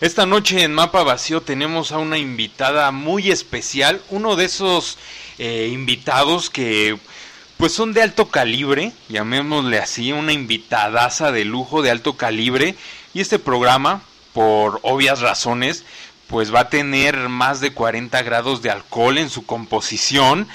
[0.00, 4.96] Esta noche en Mapa Vacío tenemos a una invitada muy especial, uno de esos
[5.36, 6.96] eh, invitados que
[7.58, 12.76] pues son de alto calibre, llamémosle así, una invitadaza de lujo de alto calibre
[13.12, 14.00] y este programa,
[14.32, 15.84] por obvias razones,
[16.28, 20.48] pues va a tener más de 40 grados de alcohol en su composición.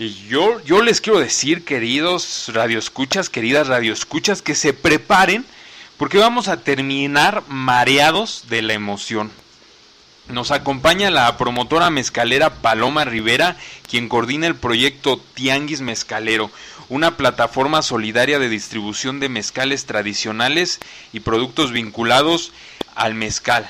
[0.00, 5.46] Y yo, yo les quiero decir, queridos radioescuchas, queridas radioescuchas, que se preparen
[5.96, 9.30] porque vamos a terminar mareados de la emoción.
[10.28, 13.56] Nos acompaña la promotora mezcalera Paloma Rivera,
[13.88, 16.50] quien coordina el proyecto Tianguis Mezcalero,
[16.88, 20.80] una plataforma solidaria de distribución de mezcales tradicionales
[21.12, 22.52] y productos vinculados
[22.94, 23.68] al mezcal.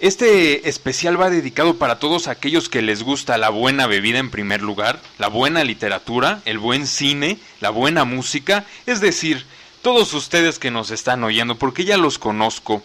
[0.00, 4.60] Este especial va dedicado para todos aquellos que les gusta la buena bebida en primer
[4.60, 9.46] lugar, la buena literatura, el buen cine, la buena música, es decir,
[9.84, 12.82] todos ustedes que nos están oyendo, porque ya los conozco.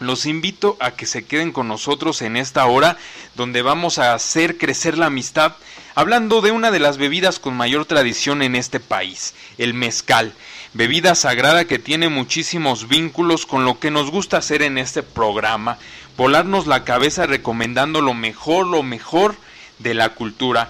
[0.00, 2.96] Los invito a que se queden con nosotros en esta hora
[3.36, 5.54] donde vamos a hacer crecer la amistad
[5.94, 10.32] hablando de una de las bebidas con mayor tradición en este país, el mezcal,
[10.74, 15.78] bebida sagrada que tiene muchísimos vínculos con lo que nos gusta hacer en este programa,
[16.16, 19.36] volarnos la cabeza recomendando lo mejor, lo mejor
[19.78, 20.68] de la cultura.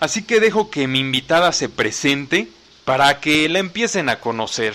[0.00, 2.48] Así que dejo que mi invitada se presente
[2.84, 4.74] para que la empiecen a conocer.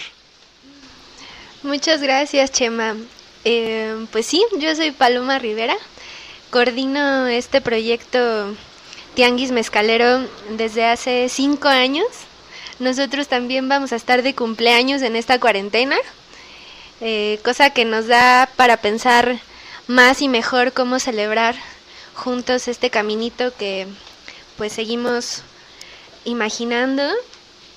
[1.63, 2.95] Muchas gracias, Chema.
[3.43, 5.75] Eh, pues sí, yo soy Paloma Rivera,
[6.49, 8.55] coordino este proyecto
[9.13, 12.07] Tianguis Mezcalero desde hace cinco años.
[12.79, 15.95] Nosotros también vamos a estar de cumpleaños en esta cuarentena,
[17.01, 19.39] eh, cosa que nos da para pensar
[19.87, 21.55] más y mejor cómo celebrar
[22.15, 23.87] juntos este caminito que
[24.57, 25.43] pues seguimos
[26.23, 27.03] imaginando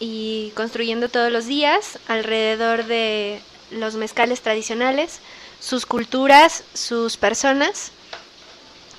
[0.01, 5.21] y construyendo todos los días alrededor de los mezcales tradicionales,
[5.61, 7.93] sus culturas, sus personas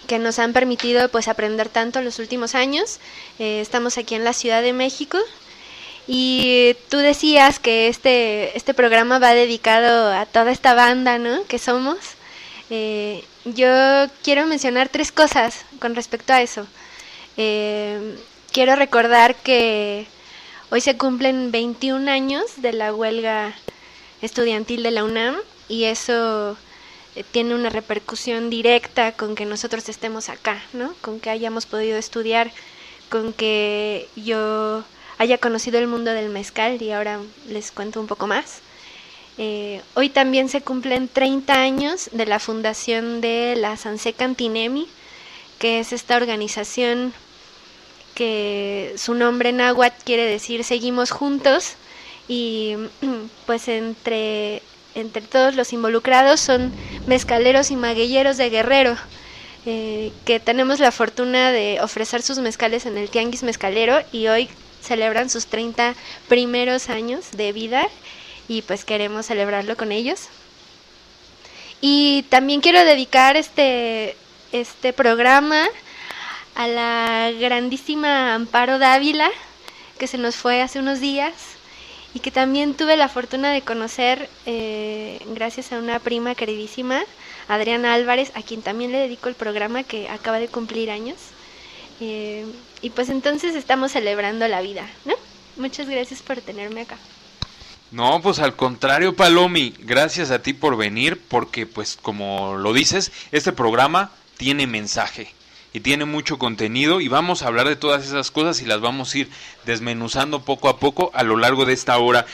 [0.07, 2.99] que nos han permitido pues aprender tanto en los últimos años.
[3.37, 5.17] Eh, estamos aquí en la Ciudad de México
[6.07, 11.45] y tú decías que este, este programa va dedicado a toda esta banda ¿no?
[11.45, 11.97] que somos.
[12.71, 13.67] Eh, yo
[14.23, 16.65] quiero mencionar tres cosas con respecto a eso.
[17.37, 18.17] Eh,
[18.51, 20.07] quiero recordar que
[20.71, 23.55] Hoy se cumplen 21 años de la huelga
[24.21, 25.35] estudiantil de la UNAM
[25.67, 26.55] y eso
[27.15, 30.93] eh, tiene una repercusión directa con que nosotros estemos acá, ¿no?
[31.01, 32.51] Con que hayamos podido estudiar,
[33.09, 34.83] con que yo
[35.17, 38.59] haya conocido el mundo del mezcal y ahora les cuento un poco más.
[39.39, 44.87] Eh, hoy también se cumplen 30 años de la fundación de la Sanse Cantinemi,
[45.57, 47.11] que es esta organización
[48.19, 51.75] que su nombre náhuatl quiere decir seguimos juntos
[52.27, 52.75] y
[53.45, 54.61] pues entre,
[54.93, 56.73] entre todos los involucrados son
[57.07, 58.97] mezcaleros y maguilleros de Guerrero.
[59.65, 64.49] Eh, que tenemos la fortuna de ofrecer sus mezcales en el Tianguis Mezcalero y hoy
[64.81, 65.95] celebran sus 30
[66.27, 67.87] primeros años de vida
[68.49, 70.27] y pues queremos celebrarlo con ellos.
[71.79, 74.17] Y también quiero dedicar este,
[74.51, 75.65] este programa
[76.59, 79.31] a la grandísima Amparo Dávila,
[79.97, 81.31] que se nos fue hace unos días
[82.13, 87.01] y que también tuve la fortuna de conocer eh, gracias a una prima queridísima,
[87.47, 91.15] Adriana Álvarez, a quien también le dedico el programa que acaba de cumplir años.
[92.01, 92.45] Eh,
[92.81, 95.13] y pues entonces estamos celebrando la vida, ¿no?
[95.55, 96.97] Muchas gracias por tenerme acá.
[97.91, 103.13] No, pues al contrario, Palomi, gracias a ti por venir, porque pues como lo dices,
[103.31, 105.38] este programa tiene mensaje
[105.73, 109.13] y tiene mucho contenido y vamos a hablar de todas esas cosas y las vamos
[109.13, 109.29] a ir
[109.65, 112.25] desmenuzando poco a poco a lo largo de esta hora.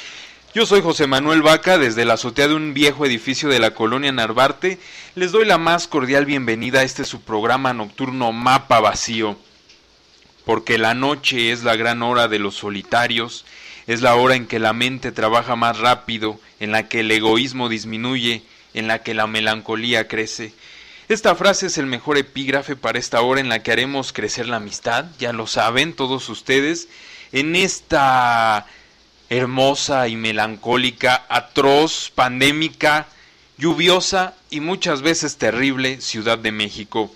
[0.53, 4.13] Yo soy José Manuel Vaca, desde la azotea de un viejo edificio de la colonia
[4.13, 4.79] Narvarte.
[5.13, 9.37] Les doy la más cordial bienvenida a este su programa nocturno Mapa Vacío.
[10.45, 13.43] Porque la noche es la gran hora de los solitarios,
[13.85, 17.67] es la hora en que la mente trabaja más rápido, en la que el egoísmo
[17.67, 18.43] disminuye,
[18.73, 20.53] en la que la melancolía crece,
[21.07, 24.57] esta frase es el mejor epígrafe para esta hora en la que haremos crecer la
[24.57, 26.87] amistad, ya lo saben todos ustedes,
[27.31, 28.65] en esta
[29.29, 33.07] hermosa y melancólica, atroz, pandémica,
[33.57, 37.13] lluviosa y muchas veces terrible Ciudad de México.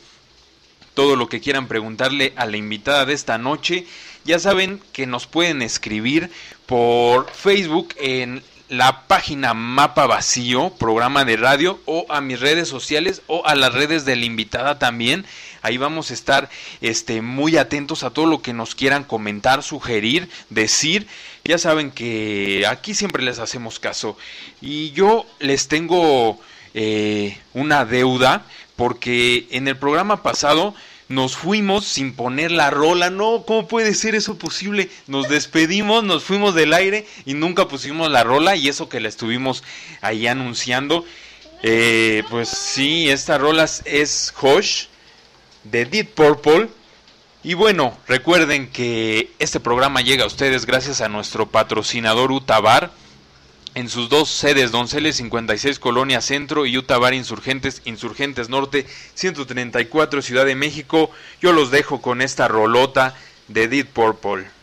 [0.93, 3.87] Todo lo que quieran preguntarle a la invitada de esta noche,
[4.25, 6.29] ya saben que nos pueden escribir
[6.65, 13.23] por Facebook en la página Mapa Vacío, programa de radio, o a mis redes sociales
[13.25, 15.25] o a las redes de la invitada también.
[15.63, 16.49] Ahí vamos a estar
[16.79, 21.07] este, muy atentos a todo lo que nos quieran comentar, sugerir, decir.
[21.43, 24.17] Ya saben que aquí siempre les hacemos caso.
[24.61, 26.39] Y yo les tengo
[26.75, 28.45] eh, una deuda
[28.75, 30.75] porque en el programa pasado
[31.09, 33.09] nos fuimos sin poner la rola.
[33.09, 34.89] No, ¿cómo puede ser eso posible?
[35.07, 39.09] Nos despedimos, nos fuimos del aire y nunca pusimos la rola y eso que la
[39.09, 39.63] estuvimos
[40.01, 41.03] ahí anunciando.
[41.63, 44.85] Eh, pues sí, esta rola es Hush
[45.63, 46.69] de Deep Purple.
[47.43, 52.91] Y bueno, recuerden que este programa llega a ustedes gracias a nuestro patrocinador Utabar
[53.79, 60.45] en sus dos sedes, Donceles 56 Colonia Centro y Utabar Insurgentes, Insurgentes Norte 134 Ciudad
[60.45, 61.09] de México.
[61.41, 63.15] Yo los dejo con esta rolota
[63.47, 64.58] de Deep Purple.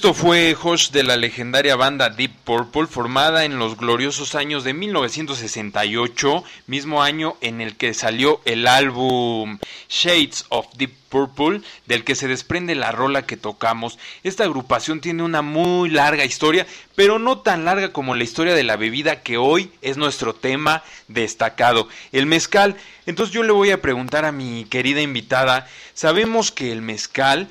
[0.00, 4.72] Esto fue Josh de la legendaria banda Deep Purple, formada en los gloriosos años de
[4.72, 9.58] 1968, mismo año en el que salió el álbum
[9.90, 13.98] Shades of Deep Purple, del que se desprende la rola que tocamos.
[14.22, 18.64] Esta agrupación tiene una muy larga historia, pero no tan larga como la historia de
[18.64, 22.74] la bebida que hoy es nuestro tema destacado, el mezcal.
[23.04, 27.50] Entonces yo le voy a preguntar a mi querida invitada, sabemos que el mezcal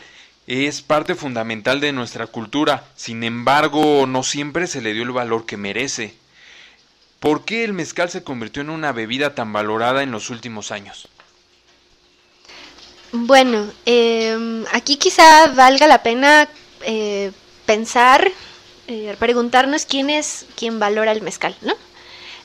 [0.49, 5.45] es parte fundamental de nuestra cultura, sin embargo no siempre se le dio el valor
[5.45, 6.15] que merece.
[7.19, 11.07] ¿Por qué el mezcal se convirtió en una bebida tan valorada en los últimos años?
[13.11, 16.49] Bueno, em, aquí quizá valga la pena
[16.81, 17.31] eh,
[17.67, 18.31] pensar,
[18.87, 21.75] eh, preguntarnos quién es quien valora el mezcal, ¿no?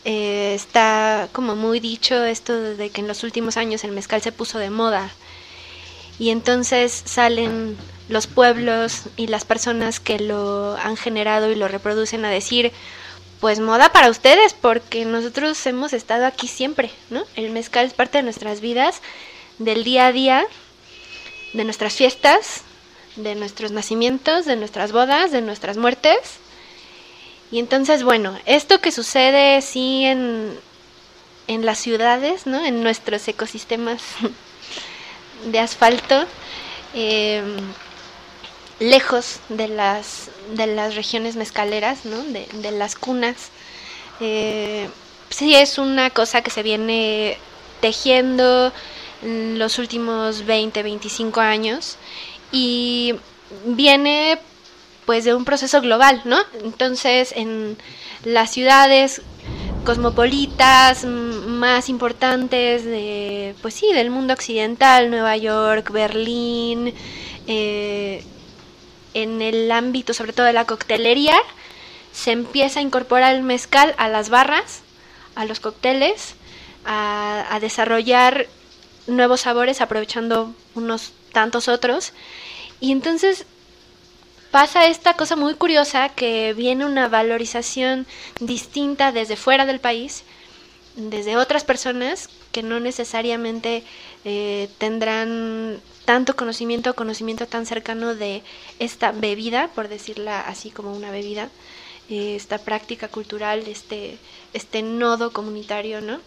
[0.04, 4.32] Eh, está como muy dicho esto de que en los últimos años el mezcal se
[4.32, 5.11] puso de moda
[6.18, 12.25] y entonces salen los pueblos y las personas que lo han generado y lo reproducen
[12.25, 12.73] a decir,
[13.40, 17.25] pues moda para ustedes, porque nosotros hemos estado aquí siempre, ¿no?
[17.37, 19.00] El mezcal es parte de nuestras vidas,
[19.58, 20.46] del día a día,
[21.52, 22.62] de nuestras fiestas,
[23.16, 26.18] de nuestros nacimientos, de nuestras bodas, de nuestras muertes.
[27.50, 30.58] Y entonces, bueno, esto que sucede sí en,
[31.46, 32.64] en las ciudades, ¿no?
[32.64, 34.02] En nuestros ecosistemas
[35.46, 36.25] de asfalto,
[36.94, 37.42] eh,
[38.80, 42.22] lejos de las, de las regiones mezcaleras, ¿no?
[42.22, 43.50] de, de las cunas.
[44.20, 44.88] Eh,
[45.30, 47.38] sí es una cosa que se viene
[47.80, 48.72] tejiendo
[49.22, 51.96] en los últimos 20, 25 años
[52.52, 53.14] y
[53.66, 54.38] viene
[55.06, 56.38] pues de un proceso global, ¿no?
[56.62, 57.76] Entonces en
[58.24, 59.22] las ciudades
[59.84, 66.94] cosmopolitas más importantes de pues sí del mundo occidental Nueva York Berlín
[67.46, 68.24] eh,
[69.14, 71.37] en el ámbito sobre todo de la coctelería,
[72.12, 74.83] se empieza a incorporar el mezcal a las barras,
[75.35, 76.35] a los cócteles,
[76.85, 78.47] a, desarrollar
[79.06, 82.12] nuevos sabores aprovechando unos tantos otros.
[82.80, 83.47] Y entonces
[84.50, 88.06] pasa esta cosa muy curiosa que viene una valorización
[88.40, 90.23] distinta desde fuera del país,
[90.94, 93.83] desde otras personas que no necesariamente
[94.25, 98.42] eh, tendrán tanto conocimiento conocimiento tan cercano de
[98.78, 101.49] esta bebida, por decirla así como una bebida,
[102.11, 104.18] eh, esta práctica cultural, este,
[104.52, 106.20] este nodo comunitario, ¿no?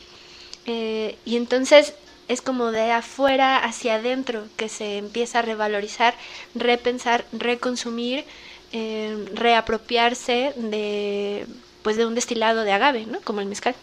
[0.65, 1.93] Eh, y entonces
[2.27, 6.15] es como de afuera hacia adentro que se empieza a revalorizar,
[6.55, 8.25] repensar, reconsumir,
[8.73, 11.45] eh, reapropiarse de,
[11.83, 13.21] pues de un destilado de agave, ¿no?
[13.21, 13.75] Como el mezcal.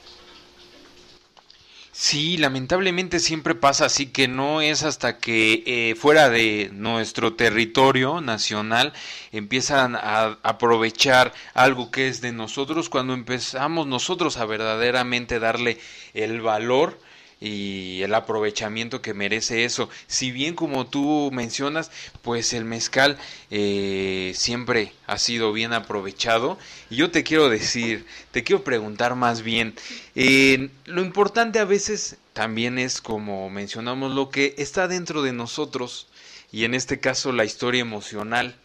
[1.96, 8.20] Sí, lamentablemente siempre pasa así que no es hasta que eh, fuera de nuestro territorio
[8.20, 8.92] nacional
[9.30, 15.78] empiezan a aprovechar algo que es de nosotros cuando empezamos nosotros a verdaderamente darle
[16.14, 16.98] el valor
[17.44, 19.90] y el aprovechamiento que merece eso.
[20.06, 21.90] Si bien como tú mencionas,
[22.22, 23.18] pues el mezcal
[23.50, 26.58] eh, siempre ha sido bien aprovechado.
[26.88, 29.74] Y yo te quiero decir, te quiero preguntar más bien,
[30.14, 36.06] eh, lo importante a veces también es, como mencionamos, lo que está dentro de nosotros,
[36.50, 38.56] y en este caso la historia emocional,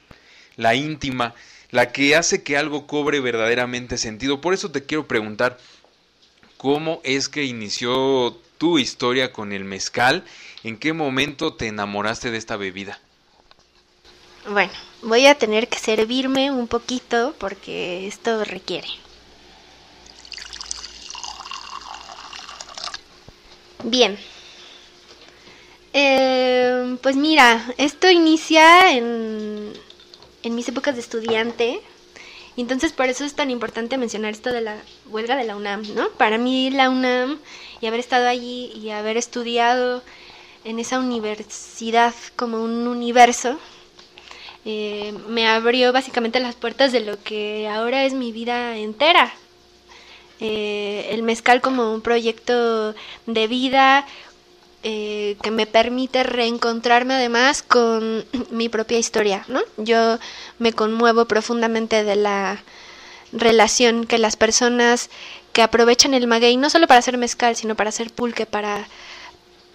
[0.55, 1.35] la íntima,
[1.69, 4.39] la que hace que algo cobre verdaderamente sentido.
[4.39, 5.57] Por eso te quiero preguntar,
[6.57, 10.23] ¿cómo es que inició tu historia con el mezcal.
[10.63, 12.99] ¿En qué momento te enamoraste de esta bebida?
[14.47, 18.87] Bueno, voy a tener que servirme un poquito porque esto requiere.
[23.83, 24.19] Bien.
[25.93, 29.73] Eh, pues mira, esto inicia en,
[30.43, 31.81] en mis épocas de estudiante.
[32.61, 36.09] Entonces por eso es tan importante mencionar esto de la huelga de la UNAM, ¿no?
[36.11, 37.39] Para mí la UNAM
[37.81, 40.03] y haber estado allí y haber estudiado
[40.63, 43.57] en esa universidad como un universo,
[44.65, 49.33] eh, me abrió básicamente las puertas de lo que ahora es mi vida entera.
[50.41, 52.93] Eh, el mezcal como un proyecto
[53.25, 54.05] de vida
[54.83, 59.61] eh, que me permite reencontrarme además con mi propia historia, ¿no?
[59.77, 60.17] Yo
[60.57, 62.63] me conmuevo profundamente de la
[63.31, 65.09] relación que las personas
[65.53, 68.87] que aprovechan el maguey no solo para hacer mezcal, sino para hacer pulque, para,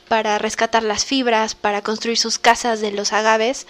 [0.08, 3.66] para rescatar las fibras, para construir sus casas de los agaves.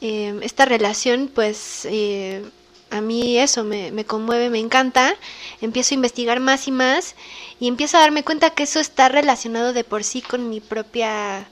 [0.00, 2.44] Eh, esta relación, pues, eh,
[2.90, 5.14] a mí eso me, me, conmueve, me encanta.
[5.60, 7.14] Empiezo a investigar más y más
[7.58, 11.48] y empiezo a darme cuenta que eso está relacionado de por sí con mi propia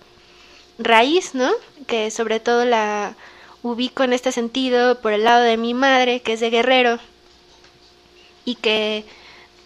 [0.79, 1.51] raíz, ¿no?
[1.87, 3.17] Que sobre todo la
[3.63, 6.99] ubico en este sentido por el lado de mi madre, que es de Guerrero,
[8.45, 9.05] y que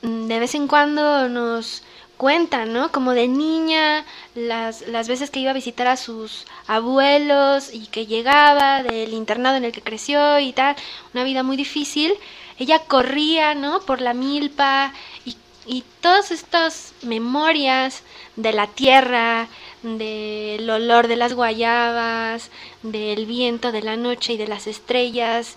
[0.03, 1.83] mm, de vez en cuando nos
[2.19, 2.93] cuenta, ¿no?
[2.93, 8.07] Como de niña, las, las veces que iba a visitar a sus abuelos y que
[8.07, 10.77] llegaba del internado en el que creció y tal,
[11.15, 12.13] una vida muy difícil,
[12.59, 13.81] ella corría, ¿no?
[13.81, 14.93] Por la milpa
[15.25, 18.03] y, y todas estas memorias
[18.37, 19.49] de la tierra,
[19.83, 22.51] del olor de las guayabas,
[22.83, 25.57] del viento de la noche y de las estrellas,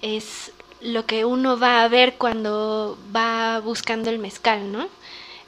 [0.00, 4.88] es lo que uno va a ver cuando va buscando el mezcal, ¿no?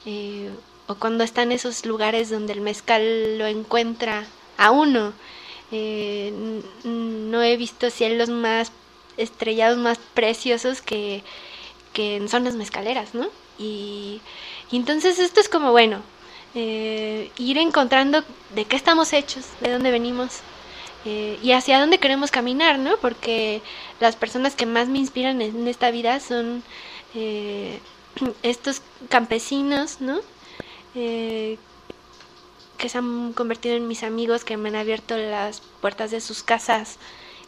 [0.05, 0.49] Eh,
[0.87, 4.25] o cuando está en esos lugares donde el mezcal lo encuentra
[4.57, 5.13] a uno.
[5.71, 6.31] Eh,
[6.83, 8.71] no he visto cielos más
[9.17, 11.23] estrellados, más preciosos que,
[11.93, 13.27] que en zonas mezcaleras, ¿no?
[13.57, 14.21] Y,
[14.71, 16.01] y entonces esto es como, bueno,
[16.53, 20.39] eh, ir encontrando de qué estamos hechos, de dónde venimos
[21.03, 22.97] eh, y hacia dónde queremos caminar, ¿no?
[22.97, 23.61] Porque
[23.99, 26.63] las personas que más me inspiran en esta vida son
[27.13, 27.79] eh,
[28.43, 30.19] estos campesinos, ¿no?
[32.77, 36.43] que se han convertido en mis amigos, que me han abierto las puertas de sus
[36.43, 36.97] casas,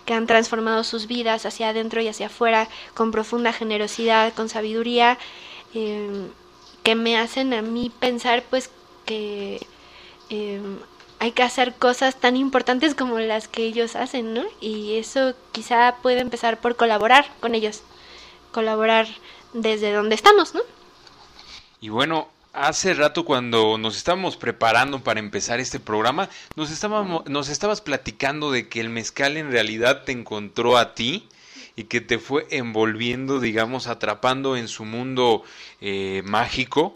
[0.05, 5.17] que han transformado sus vidas hacia adentro y hacia afuera con profunda generosidad, con sabiduría,
[5.73, 8.69] que me hacen a mí pensar pues
[9.05, 9.59] que
[10.29, 10.79] em,
[11.19, 14.43] hay que hacer cosas tan importantes como las que ellos hacen, ¿no?
[14.61, 17.83] Y eso quizá puede empezar por colaborar con ellos,
[18.51, 19.07] colaborar
[19.53, 20.61] desde donde estamos, ¿no?
[21.79, 27.49] Y bueno, hace rato cuando nos estábamos preparando para empezar este programa, nos, estábamos, nos
[27.49, 31.27] estabas platicando de que el mezcal en realidad te encontró a ti
[31.75, 35.43] y que te fue envolviendo, digamos, atrapando en su mundo
[35.81, 36.93] eh, mágico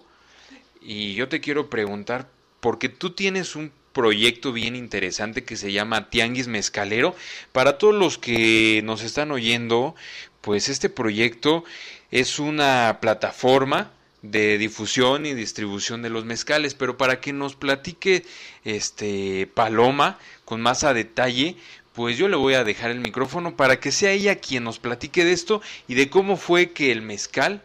[0.81, 2.27] y yo te quiero preguntar,
[2.59, 7.15] porque tú tienes un proyecto bien interesante que se llama Tianguis Mezcalero.
[7.51, 9.95] Para todos los que nos están oyendo,
[10.41, 11.63] pues este proyecto
[12.11, 18.23] es una plataforma de difusión y distribución de los mezcales, pero para que nos platique
[18.63, 21.55] este Paloma con más a detalle,
[21.93, 25.25] pues yo le voy a dejar el micrófono para que sea ella quien nos platique
[25.25, 27.61] de esto y de cómo fue que el mezcal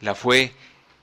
[0.00, 0.52] la fue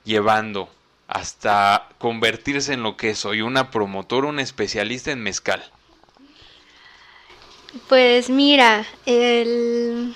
[0.04, 0.70] llevando
[1.06, 5.62] hasta convertirse en lo que soy, una promotora, un especialista en mezcal?
[7.88, 10.14] Pues mira, el...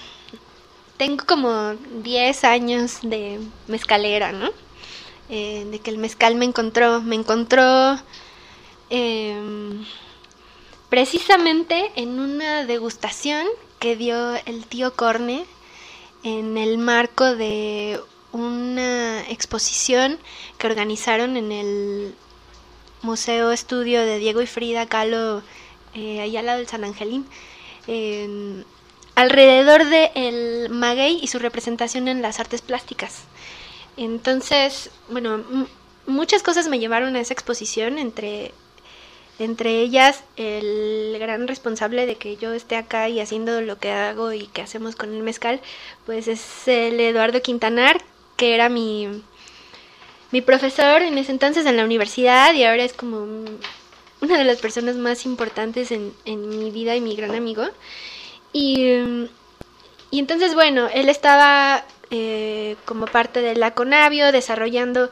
[0.99, 4.51] tengo como 10 años de mezcalera, ¿no?
[5.31, 7.99] Eh, de que el mezcal me encontró, me encontró
[8.91, 9.85] em,
[10.89, 13.47] precisamente en una degustación
[13.79, 15.47] que dio el tío Corne
[16.25, 18.01] en el marco de
[18.33, 20.19] una exposición
[20.59, 22.15] que organizaron en el
[23.03, 25.43] Museo Estudio de Diego y Frida Kahlo,
[25.95, 27.27] eh, allá al lado del San Angelín,
[29.19, 33.25] alrededor de el maguey y su representación en las artes plásticas.
[33.97, 35.43] Entonces, bueno,
[36.07, 38.53] muchas cosas me llevaron a esa exposición, entre,
[39.41, 44.33] entre ellas el gran responsable de que yo esté acá y haciendo lo que hago
[44.33, 45.61] y que hacemos con el mezcal,
[46.07, 48.01] pues es el Eduardo Quintanar,
[48.37, 49.09] que era mi,
[50.31, 53.27] mi profesor en ese entonces en la universidad y ahora es como
[54.21, 57.65] una de las personas más importantes en, en mi vida y mi gran amigo.
[58.53, 59.29] Y,
[60.11, 65.11] y entonces, bueno, él estaba eh, como parte del Conavio desarrollando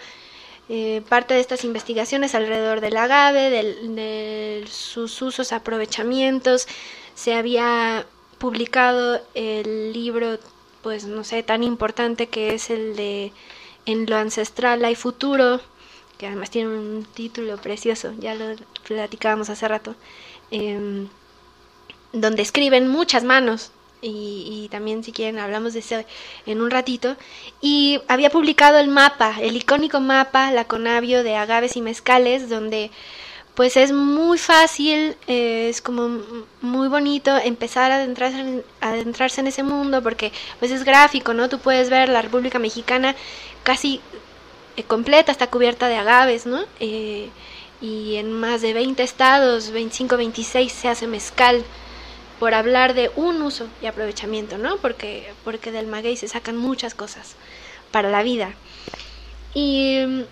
[0.68, 6.66] eh, parte de estas investigaciones alrededor del agave, de sus usos, aprovechamientos.
[7.14, 8.06] Se había
[8.38, 10.38] publicado el libro
[10.86, 13.32] pues no sé, tan importante que es el de
[13.86, 15.60] En lo ancestral hay futuro,
[16.18, 18.54] que además tiene un título precioso, ya lo
[18.86, 19.96] platicábamos hace rato,
[20.52, 21.08] em,
[22.12, 23.70] donde escriben muchas manos,
[24.02, 26.04] y, también si quieren hablamos de eso
[26.44, 27.16] en un ratito,
[27.60, 32.90] y había publicado el mapa, el icónico mapa, la Conavio de agaves y mezcales, donde
[33.54, 36.20] pues es muy fácil, eh, es como
[36.60, 41.48] muy bonito empezar a adentrarse, en, adentrarse en ese mundo porque pues es gráfico, ¿no?
[41.48, 43.16] Tú puedes ver la República Mexicana
[43.62, 44.02] casi
[44.76, 46.64] eh, completa, está cubierta de agaves, ¿no?
[46.80, 47.30] Eh,
[47.80, 51.64] y en más de 20 estados, 25, 26 se hace mezcal
[52.38, 54.76] por hablar de un uso y aprovechamiento, ¿no?
[54.78, 57.36] Porque, porque del maguey se sacan muchas cosas
[57.90, 58.54] para la vida.
[59.54, 60.24] Y,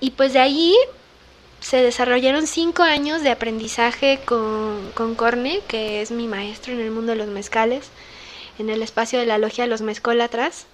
[0.00, 0.76] y pues de ahí
[1.60, 6.90] se desarrollaron cinco años de aprendizaje con, con Corne, que es mi maestro en el
[6.90, 7.88] mundo de los mezcales,
[8.58, 10.66] en el espacio de la logia de los mezcólatras,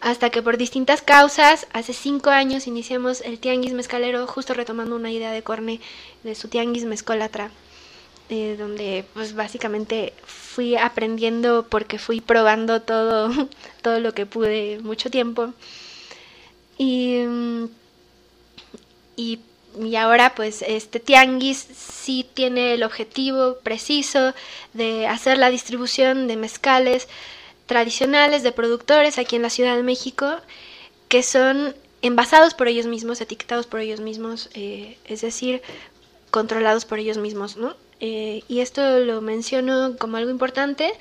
[0.00, 5.10] hasta que por distintas causas, hace cinco años iniciamos el tianguis mezcalero, justo retomando una
[5.12, 5.80] idea de Corne
[6.22, 7.50] de su tianguis mezcólatra.
[8.30, 13.30] Eh, donde pues básicamente fui aprendiendo porque fui probando todo,
[13.82, 15.52] todo lo que pude mucho tiempo.
[16.78, 17.24] Y,
[19.16, 19.40] y,
[19.96, 24.32] ahora pues este tianguis sí tiene el objetivo preciso
[24.74, 27.08] de hacer la distribución de mezcales
[27.66, 30.36] tradicionales de productores aquí en la Ciudad de México
[31.08, 35.62] que son envasados por ellos mismos, etiquetados por ellos mismos, eh, es decir,
[36.30, 37.74] controlados por ellos mismos, ¿no?
[38.00, 40.92] Eh, y esto lo menciono como algo importante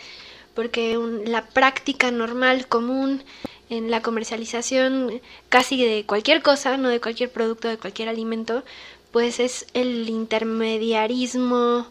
[0.54, 3.24] porque la práctica normal, común
[3.70, 8.64] en la comercialización casi de cualquier cosa, no de cualquier producto, de cualquier alimento,
[9.12, 11.88] pues es el intermediarismo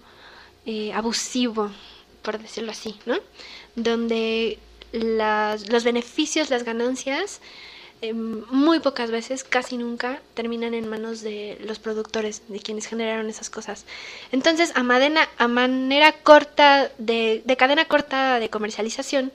[0.66, 1.70] eh, abusivo,
[2.22, 3.16] por decirlo así, ¿no?
[3.76, 4.58] Donde
[4.92, 7.40] las, los beneficios, las ganancias,
[8.00, 13.28] eh, muy pocas veces, casi nunca, terminan en manos de los productores, de quienes generaron
[13.28, 13.86] esas cosas.
[14.30, 14.80] Entonces, a,
[15.38, 19.32] a manera corta, de, de, cadena corta de comercialización,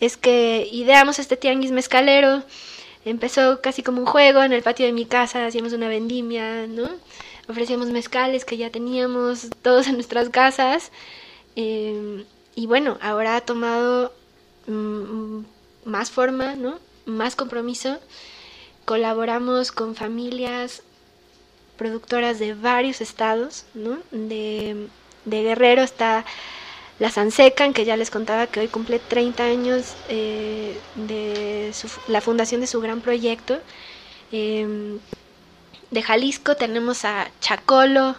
[0.00, 2.42] es que ideamos este tianguis mezcalero.
[3.06, 6.90] Empezó casi como un juego en el patio de mi casa, hacíamos una vendimia, ¿no?
[7.48, 10.92] Ofrecíamos mezcales que ya teníamos todos en nuestras casas.
[11.56, 14.12] Eh, y bueno, ahora ha tomado
[14.66, 15.40] mm,
[15.86, 16.78] más forma, ¿no?
[17.06, 17.98] Más compromiso.
[18.84, 20.82] Colaboramos con familias
[21.76, 23.98] productoras de varios estados, ¿no?
[24.10, 24.88] De,
[25.24, 26.24] Guerrero está
[26.98, 31.72] la Sansecan, que ya les contaba que hoy cumple 30 años eh, de
[32.08, 33.58] la fundación de su gran proyecto.
[34.32, 34.98] Em,
[35.90, 38.16] de Jalisco tenemos a Chacolo,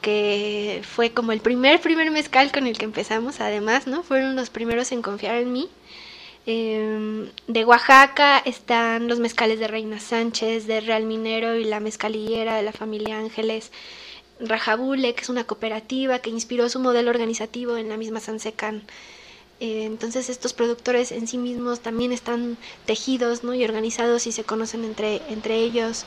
[0.00, 4.02] que fue como el primer, primer mezcal con el que empezamos, además, ¿no?
[4.02, 5.68] Fueron los primeros en confiar en mí.
[6.46, 12.56] Em, de Oaxaca están los mezcales de Reina Sánchez, de Real Minero y la mezcalillera
[12.56, 13.70] de la familia Ángeles.
[14.40, 18.82] Rajabule, que es una cooperativa que inspiró su modelo organizativo en la misma Sansecan.
[19.60, 23.54] Eh, entonces estos productores en sí mismos también están tejidos ¿no?
[23.54, 26.06] y organizados y se conocen entre, entre ellos.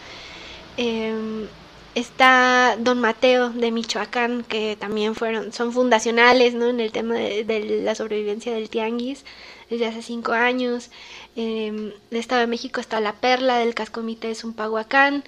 [0.77, 1.47] Em,
[1.95, 6.67] está Don Mateo de Michoacán, que también fueron, son fundacionales ¿no?
[6.67, 9.23] en el tema de, de la sobrevivencia del tianguis
[9.69, 10.89] desde hace cinco años.
[11.35, 15.23] Eh, em, del Estado de México está La Perla, del Cascomité es un Pahuacán.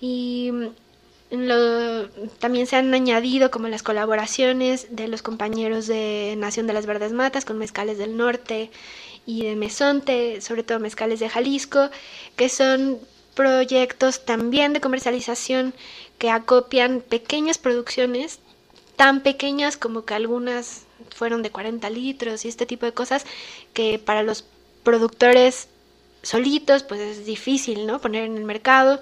[0.00, 0.66] Y mm,
[2.38, 7.12] también se han añadido como las colaboraciones de los compañeros de Nación de las Verdes
[7.12, 8.70] Matas con Mezcales del Norte
[9.24, 11.90] y de Mesonte, sobre todo Mezcales de Jalisco,
[12.36, 12.98] que son
[13.34, 15.74] proyectos también de comercialización
[16.18, 18.40] que acopian pequeñas producciones,
[18.96, 20.82] tan pequeñas como que algunas
[21.14, 23.24] fueron de 40 litros y este tipo de cosas
[23.72, 24.44] que para los
[24.82, 25.68] productores
[26.22, 28.00] solitos pues es difícil, ¿no?
[28.00, 29.00] Poner en el mercado.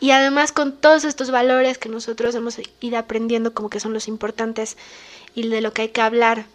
[0.00, 4.08] Y además con todos estos valores que nosotros hemos ido aprendiendo como que son los
[4.08, 4.78] importantes
[5.34, 6.46] y de lo que hay que hablar,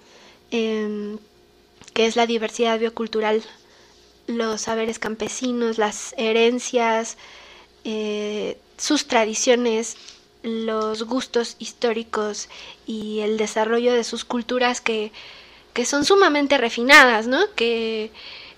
[0.51, 1.19] em,
[1.93, 3.43] que es la diversidad biocultural,
[4.27, 7.17] los saberes campesinos, las herencias,
[7.83, 9.97] eh, sus tradiciones,
[10.43, 12.49] los gustos históricos
[12.85, 15.11] y el desarrollo de sus culturas que,
[15.73, 17.39] que son sumamente refinadas, ¿no?
[17.55, 18.11] Que,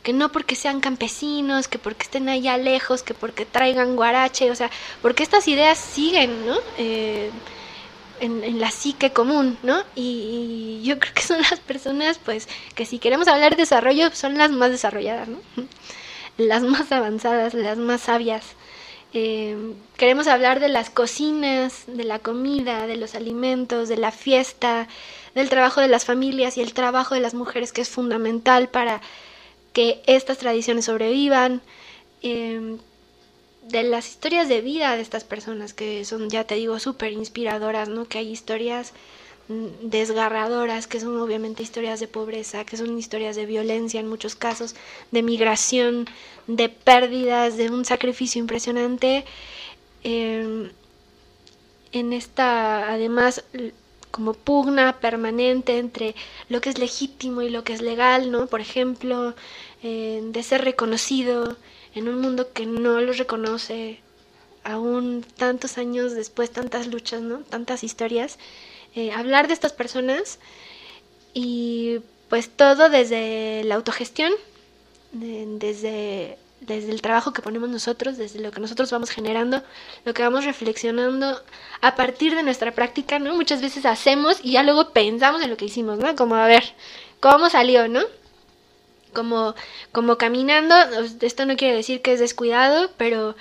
[0.03, 4.55] que no porque sean campesinos, que porque estén allá lejos, que porque traigan guarache, o
[4.55, 6.57] sea, porque estas ideas siguen, ¿no?
[6.77, 7.29] Eh,
[8.19, 9.81] en, la psique común, ¿no?
[9.95, 14.37] Y, yo creo que son las personas, pues, que si queremos hablar de desarrollo, son
[14.37, 15.39] las más desarrolladas, ¿no?
[16.37, 18.43] Las más avanzadas, las más sabias.
[19.11, 19.57] Eh,
[19.97, 24.87] queremos hablar de las cocinas, de la comida, de los alimentos, de la fiesta,
[25.33, 29.01] del trabajo de las familias y el trabajo de las mujeres que es fundamental para
[29.73, 31.61] que estas tradiciones sobrevivan,
[32.21, 32.77] eh,
[33.69, 37.89] de las historias de vida de estas personas que son, ya te digo, súper inspiradoras,
[37.89, 38.05] ¿no?
[38.05, 38.93] Que hay historias
[39.49, 44.75] desgarradoras, que son obviamente historias de pobreza, que son historias de violencia en muchos casos,
[45.11, 46.05] de migración,
[46.47, 49.23] de pérdidas, de un sacrificio impresionante.
[50.03, 50.69] Em,
[51.93, 53.43] en esta, además,
[54.11, 56.15] como pugna permanente entre
[56.49, 58.47] lo que es legítimo y lo que es legal, ¿no?
[58.47, 59.35] Por ejemplo,
[59.83, 61.55] eh, de ser reconocido
[61.95, 64.01] en un mundo que no lo reconoce,
[64.63, 67.39] aún tantos años después, tantas luchas, ¿no?
[67.39, 68.37] Tantas historias.
[68.95, 70.39] Eh, hablar de estas personas
[71.33, 74.33] y pues todo desde la autogestión,
[75.11, 79.63] desde, desde el trabajo que ponemos nosotros, desde lo que nosotros vamos generando,
[80.03, 81.41] lo que vamos reflexionando
[81.81, 83.35] a partir de nuestra práctica, ¿no?
[83.35, 86.15] Muchas veces hacemos y ya luego pensamos en lo que hicimos, ¿no?
[86.15, 86.63] Como a ver,
[87.19, 88.01] ¿cómo salió, no?
[89.13, 89.55] Como,
[89.91, 90.75] como caminando,
[91.21, 93.35] esto no quiere decir que es descuidado, pero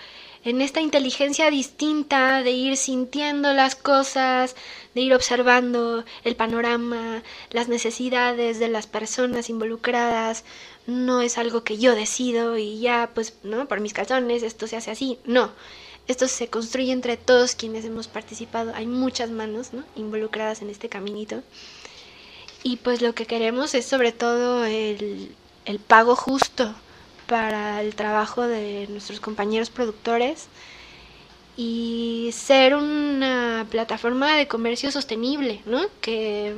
[0.46, 4.55] en esta inteligencia distinta de ir sintiendo las cosas,
[4.94, 10.44] de ir observando el panorama, las necesidades de las personas involucradas.
[10.87, 13.66] No es algo que yo decido y ya, pues, ¿no?
[13.66, 15.18] Por mis calzones, esto se hace así.
[15.24, 15.50] No.
[16.07, 18.72] Esto se construye entre todos quienes hemos participado.
[18.76, 19.83] Hay muchas manos, ¿no?
[19.96, 21.42] Involucradas en este caminito.
[22.62, 25.35] Y pues lo que queremos es sobre todo el,
[25.66, 26.74] el pago justo
[27.26, 30.48] para el trabajo de nuestros compañeros productores
[31.57, 35.83] y ser una plataforma de comercio sostenible, ¿no?
[36.00, 36.55] Que,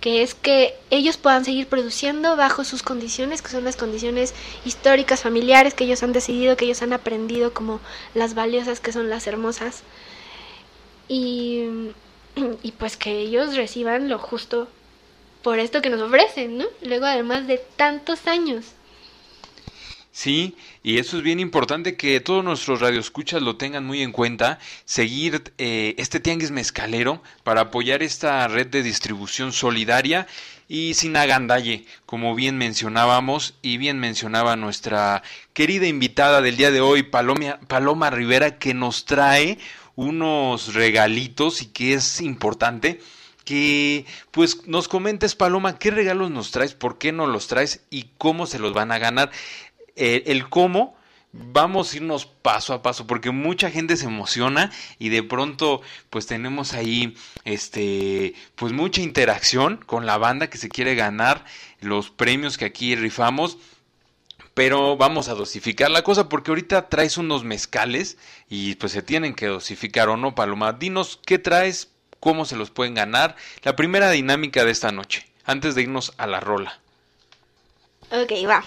[0.00, 5.22] que es que ellos puedan seguir produciendo bajo sus condiciones, que son las condiciones históricas,
[5.22, 7.80] familiares, que ellos han decidido, que ellos han aprendido como
[8.14, 9.82] las valiosas, que son las hermosas.
[11.08, 11.64] Y,
[12.62, 14.68] y pues que ellos reciban lo justo
[15.42, 16.66] por esto que nos ofrecen, ¿no?
[16.82, 18.74] Luego además de tantos años.
[20.14, 24.58] Sí, y eso es bien importante que todos nuestros radioescuchas lo tengan muy en cuenta,
[24.84, 30.26] seguir eh, este tianguis mezcalero para apoyar esta red de distribución solidaria
[30.68, 35.22] y sin agandalle, como bien mencionábamos y bien mencionaba nuestra
[35.54, 39.58] querida invitada del día de hoy, Paloma, Paloma Rivera, que nos trae
[39.96, 43.00] unos regalitos y que es importante
[43.44, 48.10] que pues nos comentes Paloma qué regalos nos traes, por qué no los traes y
[48.18, 49.30] cómo se los van a ganar
[49.96, 50.96] el, cómo
[51.32, 56.26] vamos a irnos paso a paso porque mucha gente se emociona y de pronto pues
[56.26, 61.44] tenemos ahí este pues mucha interacción con la banda que se quiere ganar
[61.80, 63.56] los premios que aquí rifamos
[64.52, 68.18] pero vamos a dosificar la cosa porque ahorita traes unos mezcales
[68.50, 71.91] y pues se tienen que dosificar o no Paloma dinos qué traes
[72.22, 73.34] cómo se los pueden ganar.
[73.64, 76.78] La primera dinámica de esta noche antes de irnos a la rola.
[78.12, 78.64] Ok va.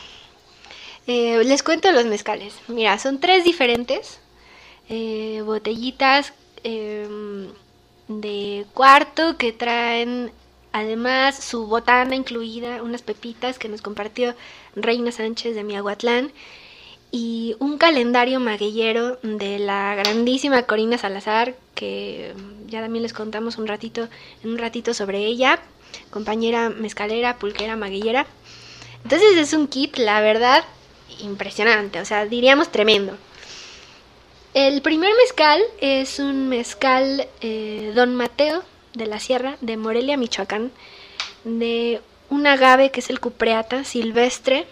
[1.08, 2.54] Eh, les cuento los mezcales.
[2.68, 4.20] Mira, son tres diferentes
[4.90, 7.48] eh, botellitas em,
[8.10, 10.34] de cuarto que traen
[10.74, 14.36] además su botana incluida, unas pepitas que nos compartió
[14.76, 16.34] Reina Sánchez de Miahuatlán
[17.16, 22.34] y un calendario maguillero de la grandísima Corina Salazar que
[22.68, 24.10] ya también les contamos un ratito
[24.44, 25.60] un ratito sobre ella,
[26.10, 28.26] compañera mezcalera, pulquera, maguillera.
[29.04, 30.66] Entonces es un kit, la verdad,
[31.22, 33.18] impresionante, o sea, diríamos tremendo.
[34.54, 38.62] El primer mezcal es un mezcal eh, Don Mateo
[38.94, 40.70] de la Sierra de Morelia, Michoacán,
[41.46, 44.68] de un agave que es el cupreata silvestre,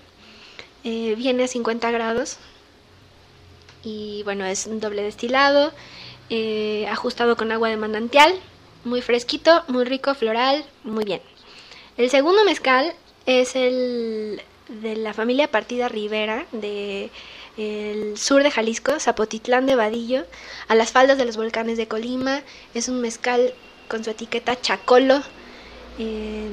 [0.83, 2.37] eh, viene a 50 grados
[3.83, 5.73] y bueno, es un doble destilado,
[6.29, 8.33] eh, ajustado con agua de manantial,
[8.85, 11.21] muy fresquito, muy rico, floral, muy bien.
[11.97, 12.93] El segundo mezcal
[13.25, 17.11] es el de la familia Partida Rivera de
[17.57, 20.25] el sur de Jalisco, Zapotitlán de Vadillo,
[20.67, 22.41] a las faldas de los volcanes de Colima.
[22.73, 23.53] Es un mezcal
[23.87, 25.21] con su etiqueta Chacolo
[25.99, 26.49] eh,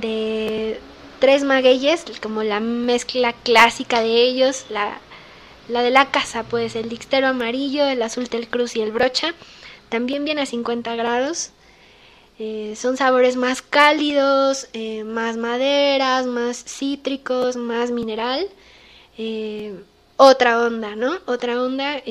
[0.00, 0.78] de
[1.24, 4.98] tres magueyes, como la mezcla clásica de ellos, la,
[5.70, 9.32] la de la casa, pues el lixtero amarillo, el azul del cruz y el brocha.
[9.88, 11.52] También viene a 50 grados.
[12.38, 18.46] Eh, son sabores más cálidos, eh, más maderas, más cítricos, más mineral.
[19.16, 19.74] Eh,
[20.18, 21.16] otra onda, ¿no?
[21.24, 22.02] Otra onda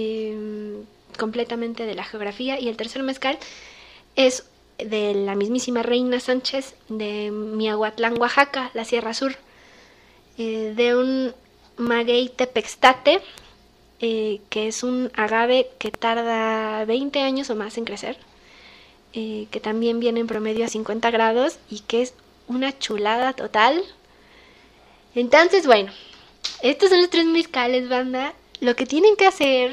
[1.19, 2.59] completamente de la geografía.
[2.59, 3.37] Y el tercer mezcal
[4.15, 4.45] es
[4.77, 9.35] de la mismísima Reina Sánchez de Miahuatlán, Oaxaca, la Sierra Sur,
[10.37, 11.33] de un
[11.77, 13.21] maguey tepextate,
[13.99, 18.17] que es un agave que tarda 20 años o más en crecer
[19.15, 22.15] eh, que también viene en promedio a 50 grados y que es
[22.47, 23.83] una chulada total.
[25.13, 25.91] Entonces, bueno,
[26.63, 28.33] estos son los tres mezcales, banda.
[28.59, 29.71] Lo que tienen que hacer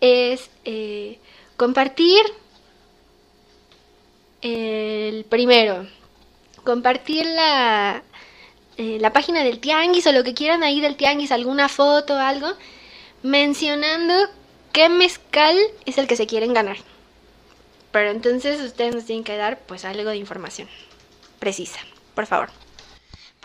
[0.00, 1.18] es eh,
[1.56, 2.22] compartir
[4.46, 5.86] el primero,
[6.64, 8.02] compartir la,
[8.76, 12.48] eh, la página del tianguis o lo que quieran ahí del tianguis, alguna foto algo,
[13.22, 14.14] mencionando
[14.72, 16.76] qué mezcal es el que se quieren ganar.
[17.92, 20.68] Pero entonces ustedes nos tienen que dar pues algo de información
[21.38, 21.80] precisa,
[22.14, 22.50] por favor.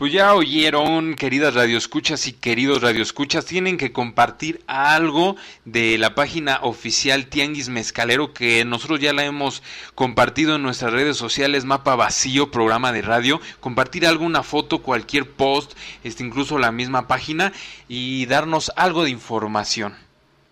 [0.01, 6.57] Pues ya oyeron, queridas radioescuchas y queridos radioescuchas, tienen que compartir algo de la página
[6.63, 9.61] oficial Tianguis Mezcalero que nosotros ya la hemos
[9.93, 15.73] compartido en nuestras redes sociales, Mapa Vacío, programa de radio, compartir alguna foto, cualquier post,
[16.03, 17.53] este, incluso la misma página
[17.87, 19.93] y darnos algo de información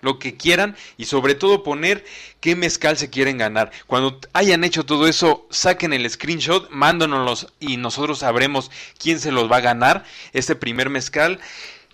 [0.02, 2.06] lo que quieran y sobre todo poner
[2.40, 3.72] qué mezcal se quieren ganar.
[3.88, 9.52] Cuando hayan hecho todo eso, saquen el screenshot, mándonoslos y nosotros sabremos quién se los
[9.52, 11.40] va a ganar este primer mezcal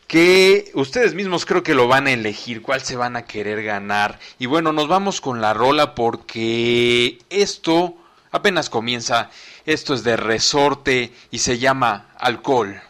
[0.07, 4.19] que ustedes mismos creo que lo van a elegir, cuál se van a querer ganar.
[4.37, 7.97] Y bueno, nos vamos con la rola porque esto
[8.31, 9.29] apenas comienza,
[9.65, 12.81] esto es de resorte y se llama alcohol.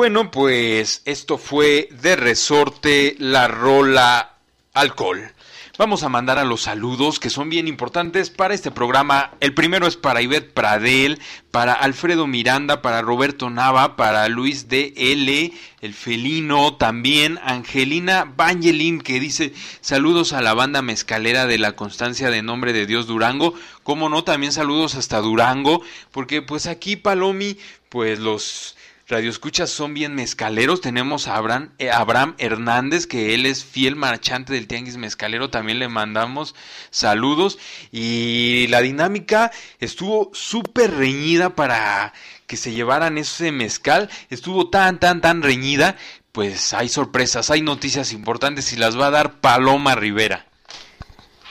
[0.00, 4.38] Bueno, pues esto fue de resorte la rola
[4.72, 5.34] alcohol.
[5.76, 9.32] Vamos a mandar a los saludos que son bien importantes para este programa.
[9.40, 15.52] El primero es para Ivette Pradel, para Alfredo Miranda, para Roberto Nava, para Luis D.L.,
[15.82, 22.30] el felino, también Angelina Vangelin que dice saludos a la banda mezcalera de la Constancia
[22.30, 23.52] de Nombre de Dios Durango.
[23.82, 27.58] Como no, también saludos hasta Durango, porque pues aquí Palomi,
[27.90, 28.76] pues los
[29.10, 30.80] radioescuchas son bien mezcaleros.
[30.80, 35.50] Tenemos a Abraham, eh, Abraham, Hernández, que él es fiel marchante del Tianguis Mezcalero.
[35.50, 36.54] También le mandamos
[36.90, 37.58] saludos.
[37.92, 42.12] Y la dinámica estuvo súper reñida para
[42.46, 44.08] que se llevaran ese mezcal.
[44.30, 45.96] Estuvo tan, tan, tan reñida.
[46.32, 50.46] Pues hay sorpresas, hay noticias importantes y las va a dar Paloma Rivera.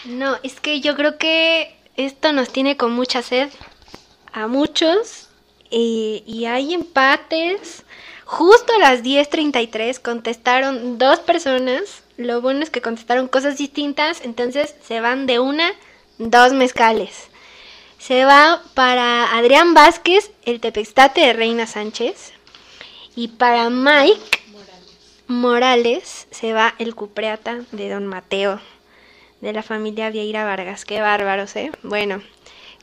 [0.05, 3.49] No, es que yo creo que esto nos tiene con mucha sed.
[4.31, 5.28] A muchos
[5.69, 7.83] y, hay empates.
[8.25, 14.75] Justo a las 10.33 contestaron dos personas lo bueno es que contestaron cosas distintas, entonces
[14.85, 15.71] se van de una,
[16.17, 17.29] dos mezcales.
[17.97, 22.33] Se va para Adrián Vázquez, el tepextate de Reina Sánchez.
[23.15, 24.41] Y para Mike
[25.27, 28.59] Morales se va el cupreata de Don Mateo,
[29.39, 30.83] de la familia Vieira Vargas.
[30.83, 31.71] Qué bárbaros, ¿eh?
[31.83, 32.21] Bueno,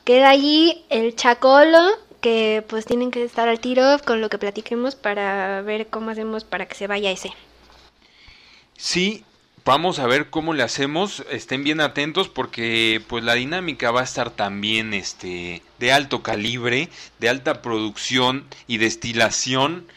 [0.03, 1.79] queda allí el chacolo,
[2.21, 6.43] que pues tienen que estar al tiro con lo que platiquemos para ver cómo hacemos
[6.43, 7.31] para que se vaya ese.
[8.75, 9.23] Sí,
[9.65, 11.23] vamos a ver cómo le hacemos.
[11.29, 16.89] Estén bien atentos porque pues la dinámica va a estar también este de alto calibre,
[17.19, 19.87] de alta producción y destilación.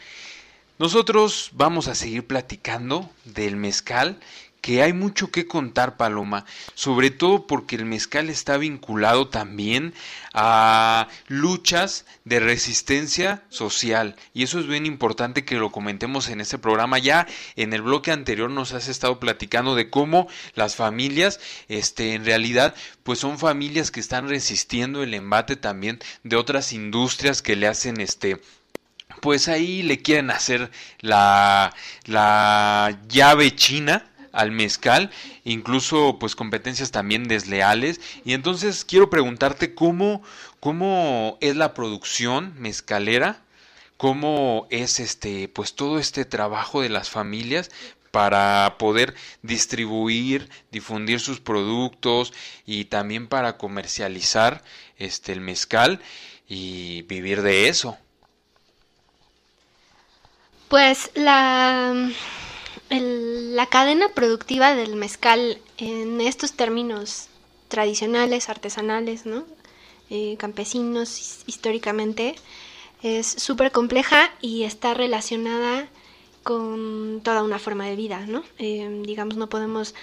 [0.79, 4.17] Nosotros vamos a seguir platicando del mezcal
[4.61, 6.45] que hay mucho que contar, Paloma,
[6.75, 9.93] sobre todo porque el mezcal está vinculado también
[10.33, 16.59] a luchas de resistencia social y eso es bien importante que lo comentemos en este
[16.59, 16.99] programa.
[16.99, 22.23] Ya en el bloque anterior nos has estado platicando de cómo las familias, este, en
[22.23, 27.67] realidad, pues son familias que están resistiendo el embate también de otras industrias que le
[27.67, 28.39] hacen este
[29.21, 31.73] pues ahí le quieren hacer la,
[32.05, 35.11] la llave china al mezcal,
[35.43, 37.99] incluso pues competencias también desleales.
[38.25, 40.21] Y entonces quiero preguntarte cómo,
[40.59, 43.41] cómo es la producción mezcalera,
[43.97, 47.69] cómo es este, pues todo este trabajo de las familias
[48.11, 52.33] para poder distribuir, difundir sus productos
[52.65, 54.63] y también para comercializar
[54.97, 56.01] este el mezcal
[56.47, 57.97] y vivir de eso.
[60.67, 61.93] Pues la
[62.99, 67.27] la cadena productiva del mezcal en estos términos
[67.69, 69.23] tradicionales, artesanales.
[70.13, 72.35] Eh, campesinos históricamente,
[73.01, 75.87] es súper compleja y está relacionada
[76.43, 78.43] con toda una forma de vida, ¿no?
[78.59, 79.95] Eh, digamos, no podemos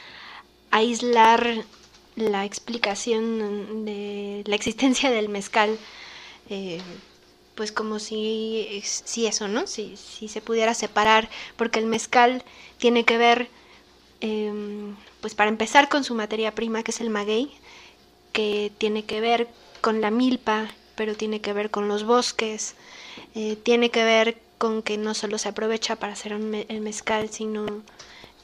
[0.71, 1.65] aislar
[2.17, 5.79] la explicación de la existencia del mezcal
[6.49, 6.81] eh,
[7.59, 9.67] pues como si, si eso, ¿no?
[9.67, 12.45] Si, si se pudiera separar, porque el mezcal
[12.79, 13.49] tiene que ver,
[14.21, 17.51] em, pues para empezar con su materia prima, que es el maguey,
[18.33, 19.49] que tiene que ver
[19.81, 22.77] con la milpa, pero tiene que ver con los bosques,
[23.35, 27.67] eh, tiene que ver con que no solo se aprovecha para hacer el mezcal, sino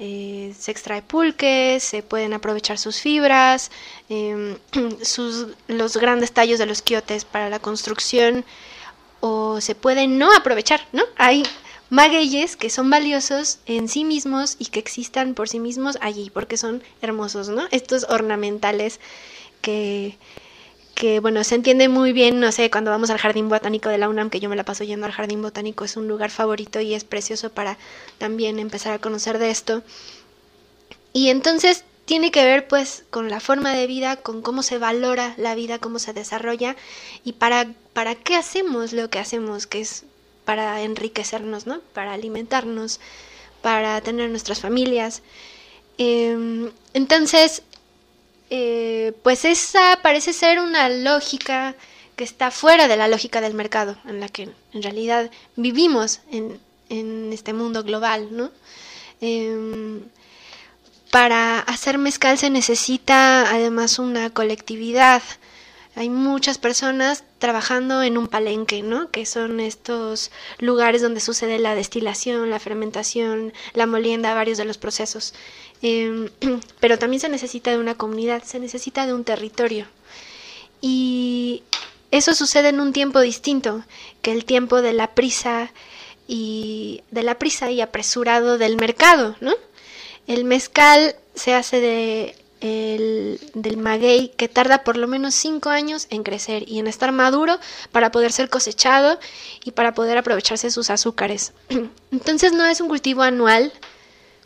[0.00, 3.70] eh, se extrae pulque, se pueden aprovechar sus fibras,
[4.08, 4.58] em,
[5.02, 8.44] sus, los grandes tallos de los quiotes para la construcción,
[9.26, 11.02] o se pueden no aprovechar, ¿no?
[11.16, 11.44] Hay
[11.88, 16.58] magueyes que son valiosos en sí mismos y que existan por sí mismos allí, porque
[16.58, 17.62] son hermosos, ¿no?
[17.70, 19.00] Estos ornamentales
[19.62, 20.18] que,
[20.94, 24.10] que, bueno, se entiende muy bien, no sé, cuando vamos al Jardín Botánico de la
[24.10, 26.92] UNAM, que yo me la paso yendo al Jardín Botánico, es un lugar favorito y
[26.92, 27.78] es precioso para
[28.18, 29.82] también empezar a conocer de esto.
[31.14, 35.34] Y entonces tiene que ver pues con la forma de vida, con cómo se valora
[35.36, 36.76] la vida, cómo se desarrolla
[37.24, 40.04] y para, para qué hacemos lo que hacemos, que es
[40.44, 41.80] para enriquecernos, ¿no?
[41.92, 43.00] Para alimentarnos,
[43.62, 45.22] para tener nuestras familias.
[45.96, 47.62] Em, entonces,
[48.50, 51.74] eh, pues esa parece ser una lógica
[52.16, 56.60] que está fuera de la lógica del mercado, en la que en realidad vivimos en,
[56.90, 58.50] en este mundo global, ¿no?
[59.20, 60.02] Em,
[61.14, 65.22] para hacer mezcal se necesita además una colectividad.
[65.94, 69.12] Hay muchas personas trabajando en un palenque, ¿no?
[69.12, 74.76] Que son estos lugares donde sucede la destilación, la fermentación, la molienda, varios de los
[74.76, 75.34] procesos.
[75.82, 76.30] Em,
[76.80, 79.86] pero también se necesita de una comunidad, se necesita de un territorio.
[80.80, 81.62] Y
[82.10, 83.84] eso sucede en un tiempo distinto
[84.20, 85.70] que el tiempo de la prisa
[86.26, 89.52] y de la prisa y apresurado del mercado, ¿no?
[90.26, 96.06] El mezcal se hace de el, del maguey que tarda por lo menos 5 años
[96.08, 97.58] en crecer y en estar maduro
[97.92, 99.18] para poder ser cosechado
[99.64, 101.52] y para poder aprovecharse sus azúcares.
[102.10, 103.70] Entonces no es un cultivo anual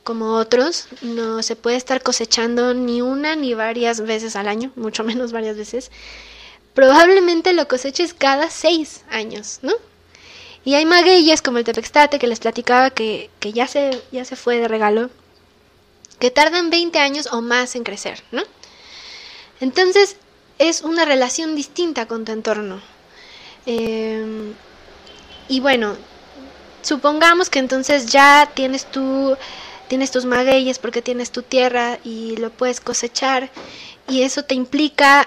[0.03, 5.05] como otros, no se puede estar cosechando ni una ni varias veces al año, mucho
[5.05, 5.93] menos varias veces.
[6.75, 9.75] Probablemente lo coseches cada 6 años, ¿no?
[10.65, 14.35] Y hay magueyes como el tepextate que les platicaba que, que ya, se, ya se
[14.35, 15.11] fue de regalo
[16.19, 18.43] que tardan 20 años o más en crecer, ¿no?
[19.61, 20.17] Entonces
[20.59, 22.81] es una relación distinta con tu entorno.
[23.67, 24.55] Em,
[25.49, 25.97] y bueno,
[26.83, 29.37] supongamos que entonces ya tienes tu
[29.89, 33.51] tienes tus magueyes porque tienes tu tierra y lo puedes cosechar
[34.07, 35.27] y eso te implica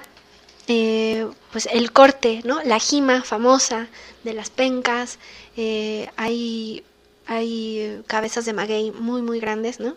[0.68, 2.62] eh, pues el corte, ¿no?
[2.64, 3.88] La jima famosa
[4.24, 5.18] de las pencas,
[5.58, 6.84] eh, hay,
[7.28, 9.96] hay cabezas de maguey muy muy grandes, ¿no?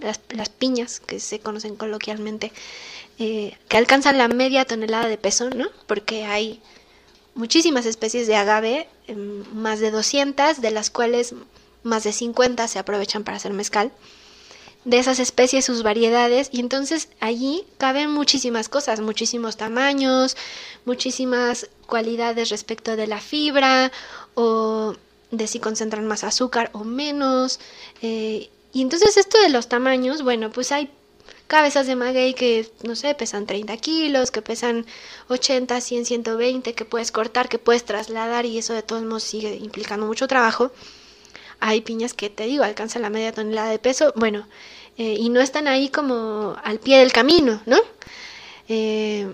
[0.00, 2.52] Las, piñas, que se conocen coloquialmente,
[3.18, 5.68] eh, que alcanzan la media tonelada de peso, ¿no?
[5.86, 6.60] Porque hay
[7.34, 11.34] muchísimas especies de agave, em, más de 200, de las cuales
[11.82, 13.92] más de 50 se aprovechan para hacer mezcal.
[14.84, 20.36] De esas especies, sus variedades, y entonces allí caben muchísimas cosas, muchísimos tamaños,
[20.84, 23.90] muchísimas cualidades respecto de la fibra
[24.34, 24.94] o
[25.30, 27.58] de si concentran más azúcar o menos.
[28.02, 30.90] Eh, y entonces esto de los tamaños, bueno, pues hay
[31.46, 34.86] cabezas de maguey que, no sé, pesan 30 kilos, que pesan
[35.28, 39.54] 80, 100, 120, que puedes cortar, que puedes trasladar y eso de todos modos sigue
[39.56, 40.72] implicando mucho trabajo.
[41.60, 44.46] Hay piñas que te digo, alcanzan la media tonelada de peso, bueno,
[44.98, 47.78] eh, y no están ahí como al pie del camino, ¿no?
[48.68, 49.32] Eh,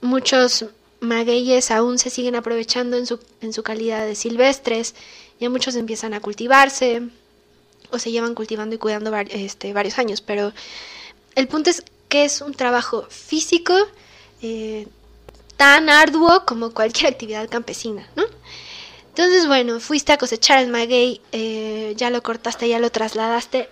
[0.00, 0.66] muchos
[1.00, 4.94] magueyes aún se siguen aprovechando en su, en su calidad de silvestres,
[5.38, 7.02] ya muchos empiezan a cultivarse
[7.92, 10.52] o se llevan cultivando y cuidando este, varios años, pero
[11.34, 13.74] el punto es que es un trabajo físico
[14.42, 14.86] eh,
[15.56, 18.24] tan arduo como cualquier actividad campesina, ¿no?
[19.08, 23.68] Entonces, bueno, fuiste a cosechar el maguey, eh, ya lo cortaste, ya lo trasladaste,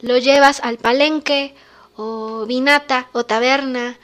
[0.00, 1.54] lo llevas al palenque
[1.96, 3.98] o vinata o taberna,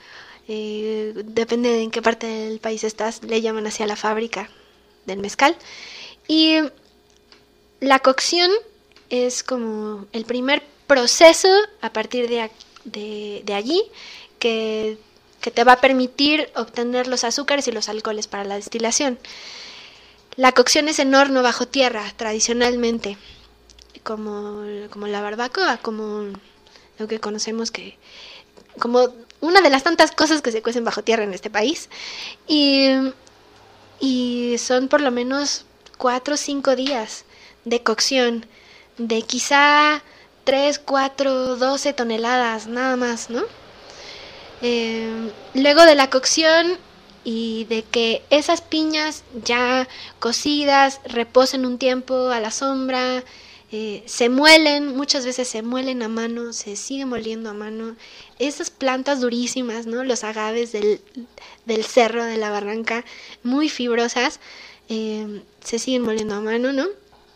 [0.47, 4.49] eh, depende de en qué parte del país estás, le llaman hacia la fábrica
[5.05, 5.55] del mezcal.
[6.27, 6.59] Y
[7.79, 8.49] la cocción
[9.09, 11.49] es como el primer proceso
[11.81, 12.49] a partir de,
[13.43, 13.83] de, allí
[14.39, 14.97] que,
[15.41, 19.19] que, te va a permitir obtener los azúcares y los alcoholes para la destilación.
[20.35, 23.17] La cocción es en horno bajo tierra, tradicionalmente,
[24.03, 26.27] como, como la barbacoa, como
[26.99, 27.97] lo que conocemos que
[28.79, 29.09] como
[29.41, 31.89] una de las tantas cosas que se cuecen bajo tierra en este país.
[32.47, 32.89] Y,
[33.99, 35.65] y son por lo menos
[35.97, 37.25] cuatro o cinco días
[37.65, 38.45] de cocción
[38.97, 40.01] de quizá
[40.43, 43.43] 3, 4, 12 toneladas, nada más, ¿no?
[44.61, 46.77] Eh, luego de la cocción
[47.23, 49.87] y de que esas piñas ya
[50.19, 53.23] cocidas reposen un tiempo a la sombra,
[53.69, 57.97] eh, se muelen, muchas veces se muelen a mano, se sigue moliendo a mano.
[58.39, 60.05] Esas plantas durísimas, ¿no?
[60.05, 61.01] Los agaves del,
[61.65, 63.03] del cerro, de la barranca,
[63.43, 64.39] muy fibrosas,
[64.87, 66.85] eh, se siguen moliendo a mano, ¿no?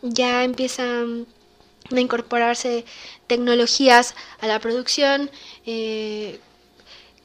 [0.01, 1.27] Ya empiezan
[1.99, 2.85] a incorporarse
[3.27, 5.29] tecnologías a la producción
[5.65, 6.39] eh,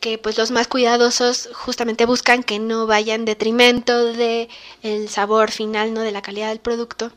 [0.00, 4.48] que pues los más cuidadosos justamente buscan que no vaya en detrimento de
[4.82, 7.12] el sabor final no de la calidad del producto.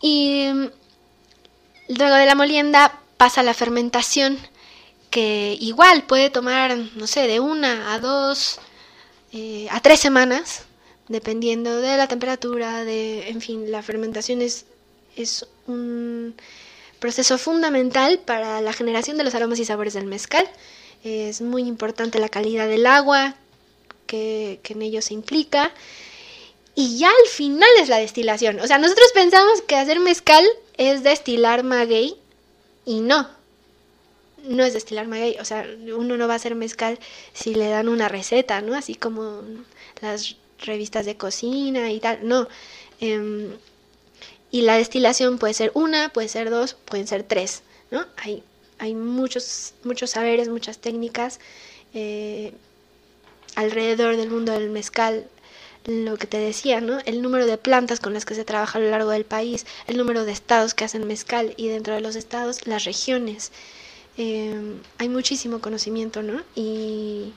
[0.00, 0.48] Y
[1.88, 4.38] luego de la molienda pasa la fermentación
[5.10, 8.58] que igual puede tomar no sé de una a dos
[9.32, 10.64] eh, a tres semanas
[11.08, 14.66] dependiendo de la temperatura, de, en fin, la fermentación es,
[15.16, 16.34] es un
[16.98, 20.48] proceso fundamental para la generación de los aromas y sabores del mezcal.
[21.04, 23.34] Es muy importante la calidad del agua
[24.06, 25.72] que, que en ello se implica.
[26.74, 28.60] Y ya al final es la destilación.
[28.60, 30.44] O sea, nosotros pensamos que hacer mezcal
[30.76, 32.16] es destilar maguey
[32.84, 33.28] y no.
[34.44, 35.36] No es destilar maguey.
[35.40, 36.98] O sea, uno no va a hacer mezcal
[37.32, 38.74] si le dan una receta, ¿no?
[38.74, 39.42] Así como
[40.00, 42.48] las revistas de cocina y tal, no.
[43.00, 43.50] Em,
[44.52, 48.04] y la destilación puede ser una, puede ser dos, pueden ser tres, ¿no?
[48.16, 48.44] Hay,
[48.78, 51.40] hay muchos, muchos saberes, muchas técnicas
[51.94, 52.52] eh,
[53.56, 55.26] alrededor del mundo del mezcal.
[55.86, 57.00] Lo que te decía, ¿no?
[57.06, 59.96] El número de plantas con las que se trabaja a lo largo del país, el
[59.96, 63.52] número de estados que hacen mezcal y dentro de los estados las regiones.
[64.18, 66.42] Em, hay muchísimo conocimiento, ¿no?
[66.54, 67.32] Y,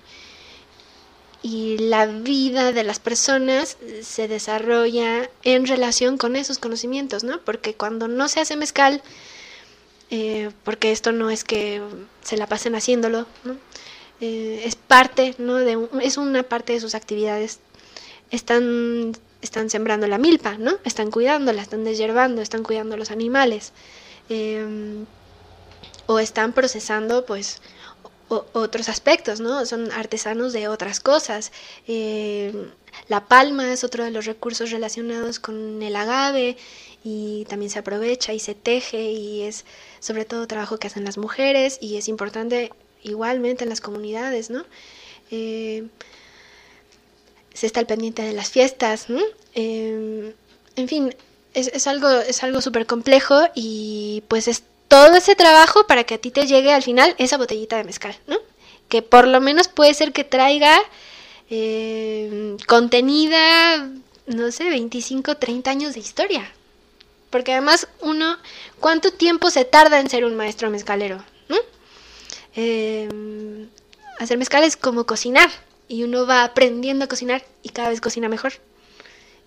[1.46, 7.40] y la vida de las personas se desarrolla en relación con esos conocimientos, ¿no?
[7.42, 9.04] Porque cuando no se hace mezcal,
[10.10, 11.84] eh, porque esto no es que
[12.24, 13.58] se la pasen haciéndolo, ¿no?
[14.22, 15.58] Eh, es parte, ¿no?
[15.58, 17.60] De, es una parte de sus actividades.
[18.32, 19.12] Están,
[19.44, 20.80] están sembrando la milpa, ¿no?
[20.84, 23.72] Están cuidándola, están desherbando, están cuidando los animales.
[24.30, 25.06] Eh,
[26.08, 27.62] o están procesando, pues,
[28.28, 29.66] otros aspectos, ¿no?
[29.66, 31.52] Son artesanos de otras cosas.
[31.88, 32.70] Eh,
[33.08, 36.58] la palma es otro de los recursos relacionados con el agave
[37.04, 39.66] y también se aprovecha y se teje y es
[40.00, 42.72] sobre todo trabajo que hacen las mujeres y es importante
[43.04, 44.66] igualmente en las comunidades, ¿no?
[45.30, 45.88] Eh,
[47.54, 49.22] se está al pendiente de las fiestas, ¿no?
[49.54, 50.34] Eh,
[50.76, 51.16] en fin,
[51.54, 54.64] es, es algo es algo súper complejo y pues es
[54.96, 58.16] todo ese trabajo para que a ti te llegue al final esa botellita de mezcal,
[58.28, 58.38] ¿no?
[58.88, 60.80] Que por lo menos puede ser que traiga
[61.50, 63.90] eh, contenida,
[64.26, 66.50] no sé, 25, 30 años de historia.
[67.30, 68.38] Porque además uno,
[68.80, 71.22] ¿cuánto tiempo se tarda en ser un maestro mezcalero?
[72.56, 73.68] em,
[74.18, 75.50] hacer mezcal es como cocinar
[75.90, 78.54] y uno va aprendiendo a cocinar y cada vez cocina mejor.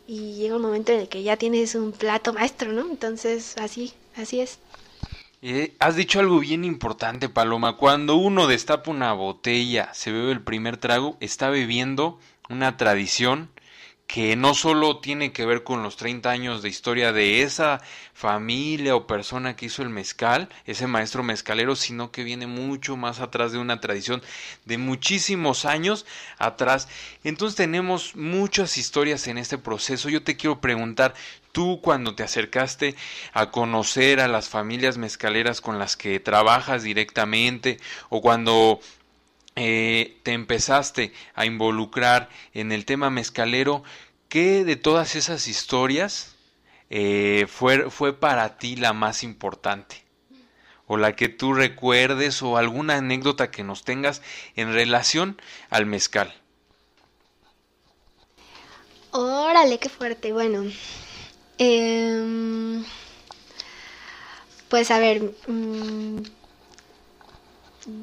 [0.06, 2.82] Y llega un momento en el que ya tienes un plato maestro, ¿no?
[2.82, 4.58] Entonces, así, así es.
[5.40, 7.76] Eh, has dicho algo bien importante, Paloma.
[7.76, 12.18] Cuando uno destapa una botella, se bebe el primer trago, está bebiendo
[12.48, 13.48] una tradición
[14.08, 17.82] que no solo tiene que ver con los 30 años de historia de esa
[18.14, 23.20] familia o persona que hizo el mezcal, ese maestro mezcalero, sino que viene mucho más
[23.20, 24.22] atrás de una tradición
[24.64, 26.06] de muchísimos años
[26.38, 26.88] atrás.
[27.22, 30.08] Entonces tenemos muchas historias en este proceso.
[30.08, 31.14] Yo te quiero preguntar,
[31.58, 32.94] tú cuando te acercaste
[33.32, 37.80] a conocer a las familias mezcaleras con las que trabajas directamente
[38.10, 38.78] o cuando
[39.56, 43.82] eh, te empezaste a involucrar en el tema mezcalero,
[44.28, 46.36] ¿qué de todas esas historias
[46.90, 50.04] eh, fue, fue para ti la más importante?
[50.86, 54.22] o la que tú recuerdes o alguna anécdota que nos tengas
[54.54, 55.38] en relación
[55.70, 56.32] al mezcal.
[59.10, 60.32] Órale, qué fuerte.
[60.32, 60.64] Bueno,
[61.58, 62.84] em,
[64.68, 66.18] pues a ver, mm,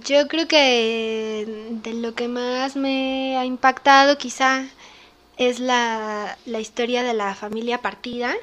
[0.04, 1.46] yo creo que
[1.84, 4.66] de lo que más me ha impactado quizá
[5.38, 8.36] es la, la historia de la familia partida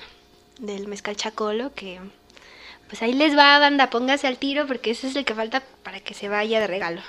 [0.58, 2.00] del mezcal chacolo, que
[2.88, 6.00] pues ahí les va, banda, póngase al tiro porque ese es el que falta para
[6.00, 7.02] que se vaya de regalo.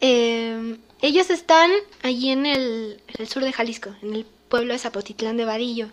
[0.00, 1.70] Em, ellos están
[2.02, 5.88] allí en el, sur de Jalisco, en el pueblo de Zapotitlán de Vadillo.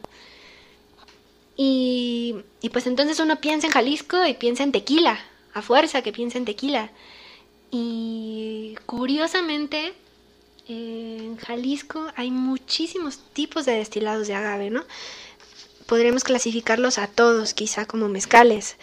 [1.57, 2.35] Y,
[2.71, 5.19] pues entonces uno piensa en Jalisco y piensa en tequila,
[5.53, 6.91] a fuerza que piensa en tequila.
[7.71, 9.93] Y curiosamente,
[10.67, 14.83] en Jalisco hay muchísimos tipos de destilados de agave, ¿no?
[15.87, 18.75] Podríamos clasificarlos a todos, quizá como mezcales,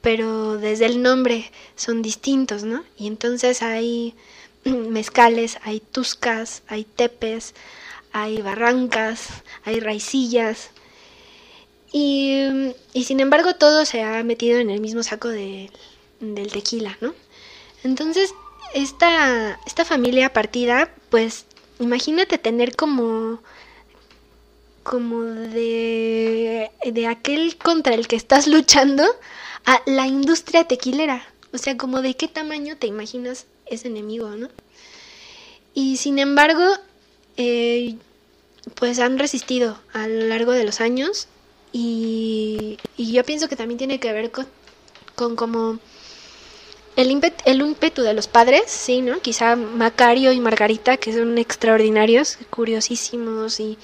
[0.00, 2.84] pero desde el nombre son distintos, ¿no?
[2.96, 4.14] Y entonces hay
[4.64, 7.54] mezcales, hay tuscas, hay tepes,
[8.12, 9.28] hay barrancas,
[9.64, 10.70] hay raicillas.
[11.92, 15.70] Y, sin embargo todo se ha metido en el mismo saco de,
[16.20, 17.14] del tequila, ¿no?
[17.82, 18.32] Entonces,
[18.74, 21.46] esta, esta familia partida, pues
[21.80, 23.40] imagínate tener como
[24.82, 29.04] como de, de aquel contra el que estás luchando
[29.66, 31.26] a la industria tequilera.
[31.52, 34.48] O sea, como de qué tamaño te imaginas ese enemigo, ¿no?
[35.74, 36.64] Y sin embargo,
[37.36, 37.96] eh,
[38.74, 41.28] pues han resistido a lo largo de los años
[41.72, 44.46] y, y yo pienso que también tiene que ver con,
[45.14, 45.78] con como
[46.96, 49.20] el ímpetu, el ímpetu de los padres, sí, ¿no?
[49.20, 53.78] Quizá Macario y Margarita, que son extraordinarios, curiosísimos y,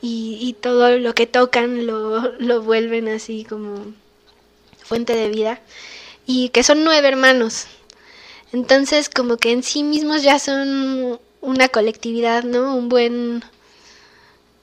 [0.00, 3.86] y, y todo lo que tocan lo, lo, vuelven así como
[4.78, 5.60] fuente de vida.
[6.26, 7.66] Y que son nueve hermanos.
[8.52, 12.76] Entonces, como que en sí mismos ya son una colectividad, ¿no?
[12.76, 13.42] Un buen.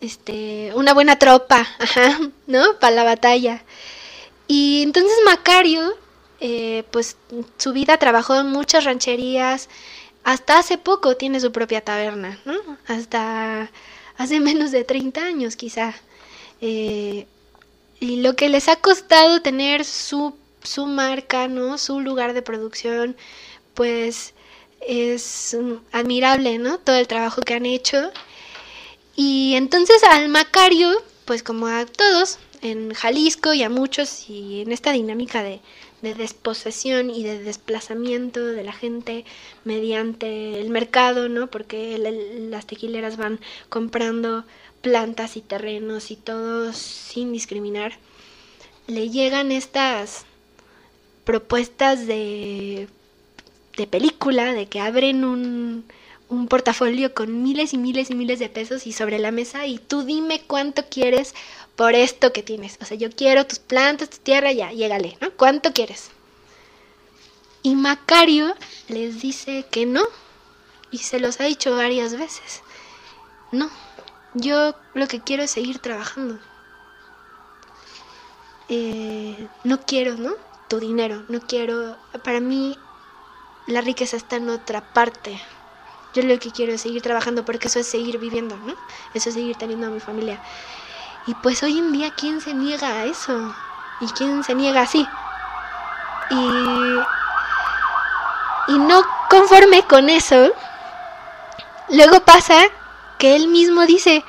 [0.02, 0.72] Este.
[0.76, 1.68] Una buena tropa,
[2.48, 2.80] ¿no?
[2.80, 3.64] Para la batalla.
[4.48, 5.96] Y entonces Macario
[6.42, 7.18] eh, pues
[7.58, 9.68] su vida trabajó en muchas rancherías,
[10.24, 12.56] hasta hace poco tiene su propia taberna, ¿no?
[12.88, 13.70] Hasta
[14.18, 15.94] hace menos de 30 años quizá.
[16.62, 17.28] Eh,
[18.00, 21.78] y lo que les ha costado tener su, su marca, ¿no?
[21.78, 23.18] Su lugar de producción,
[23.74, 24.34] pues
[24.82, 25.58] es
[25.92, 26.78] admirable, ¿no?
[26.80, 28.12] Todo el trabajo que han hecho.
[29.22, 30.94] Y entonces al Macario,
[31.26, 35.60] pues como a todos, en Jalisco y a muchos, y en esta dinámica de,
[36.02, 39.26] de desposesión y de desplazamiento de la gente
[39.66, 41.48] mediante el mercado, ¿no?
[41.48, 41.98] Porque
[42.50, 44.46] las tequileras van comprando
[44.82, 47.98] plantas y terrenos y todo sin discriminar.
[48.88, 50.24] Le llegan estas
[51.26, 52.88] propuestas de,
[53.76, 55.84] de película, de que abren un,
[56.30, 59.80] un portafolio con miles y miles y miles de pesos y sobre la mesa y
[59.80, 61.34] tú dime cuánto quieres
[61.76, 62.78] por esto que tienes.
[62.82, 65.32] O sea, yo quiero tus plantas, tu tierra, ya, llégale, ¿no?
[65.32, 66.12] ¿Cuánto quieres?
[67.64, 68.56] Y Macario
[68.88, 70.04] les dice que no.
[70.92, 72.62] Y se los ha dicho varias veces.
[73.52, 73.70] No,
[74.34, 76.40] yo lo que quiero es seguir trabajando.
[78.70, 80.34] Eh, no quiero, ¿no?
[80.68, 81.98] Tu dinero, no quiero...
[82.24, 82.78] Para mí
[83.68, 85.40] la riqueza está en otra parte.
[86.14, 88.76] Yo lo que quiero es seguir trabajando porque eso es seguir viviendo, ¿no?
[89.14, 90.42] Eso es seguir teniendo a mi familia.
[91.28, 93.54] Y pues hoy en día, ¿quién se niega a eso?
[94.02, 95.08] ¿Y quién se niega así?
[96.32, 96.36] Y,
[98.74, 100.52] y no conforme con eso,
[101.90, 102.64] luego pasa
[103.20, 104.24] que él mismo dice,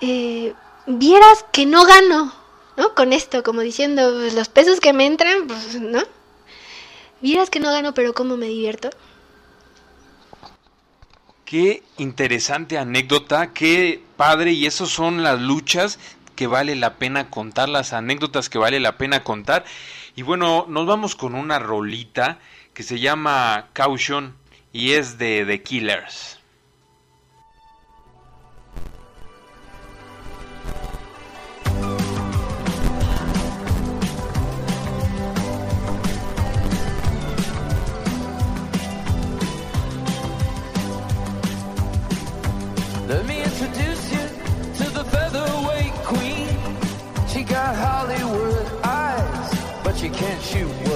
[0.00, 0.54] eh,
[0.86, 2.32] vieras que no gano,
[2.76, 2.94] ¿no?
[2.94, 6.02] Con esto, como diciendo, pues, los pesos que me entran, pues, ¿no?
[7.20, 8.90] Vieras que no gano, pero cómo me divierto.
[11.50, 15.98] Qué interesante anécdota, qué padre, y esas son las luchas
[16.36, 19.64] que vale la pena contar, las anécdotas que vale la pena contar.
[20.14, 22.38] Y bueno, nos vamos con una rolita
[22.72, 24.36] que se llama Caution
[24.72, 26.39] y es de The Killers.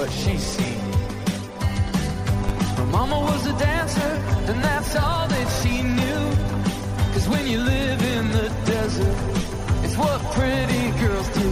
[0.05, 0.79] What she seen.
[2.77, 4.13] Her mama was a dancer,
[4.49, 6.23] and that's all that she knew.
[7.13, 9.17] Cause when you live in the desert,
[9.83, 11.44] it's what pretty girls do.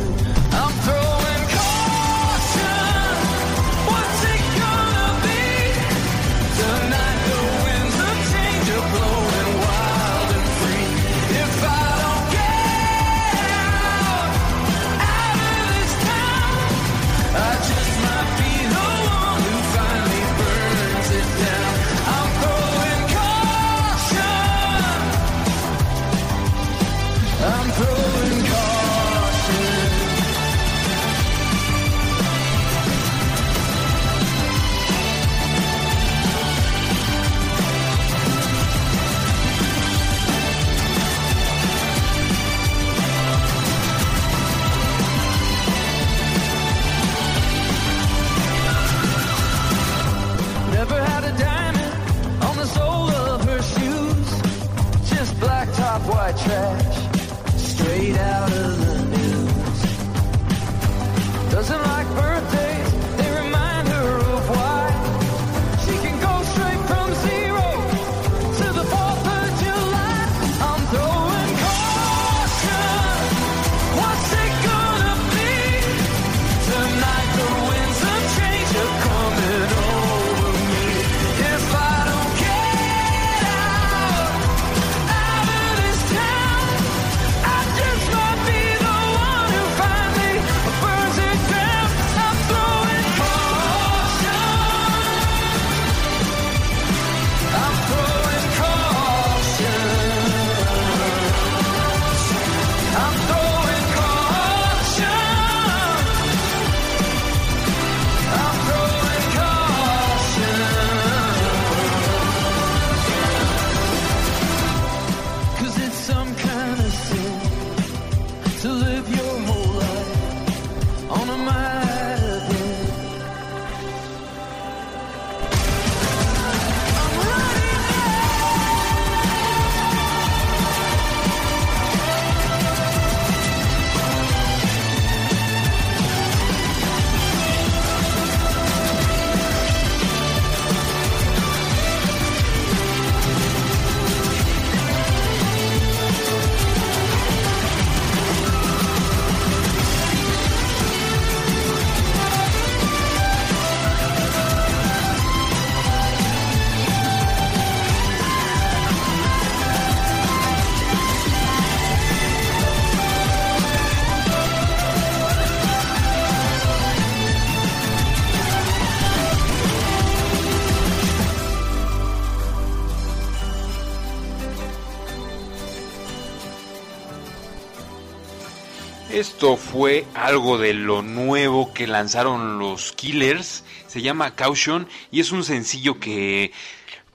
[179.23, 183.63] Esto fue algo de lo nuevo que lanzaron los Killers.
[183.87, 186.51] Se llama Caution y es un sencillo que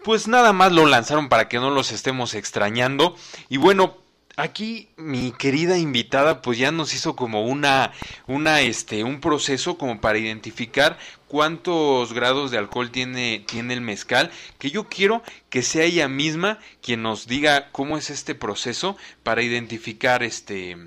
[0.05, 3.15] pues nada más lo lanzaron para que no los estemos extrañando.
[3.51, 3.99] Y bueno,
[4.37, 7.93] aquí mi querida invitada pues ya nos hizo como una
[8.27, 14.31] una este un proceso como para identificar cuántos grados de alcohol tiene tiene el mezcal,
[14.59, 19.43] que yo quiero que sea ella misma quien nos diga cómo es este proceso para
[19.43, 20.79] identificar este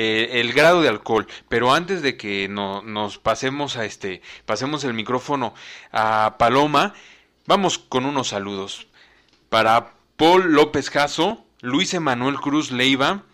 [0.00, 1.26] eh, el grado de alcohol.
[1.48, 5.54] Pero antes de que no, nos pasemos a este, pasemos el micrófono
[5.90, 6.94] a Paloma,
[7.46, 8.86] vamos con unos saludos.
[9.48, 13.24] Para Paul López Jasso, Luis Emanuel Cruz Leiva,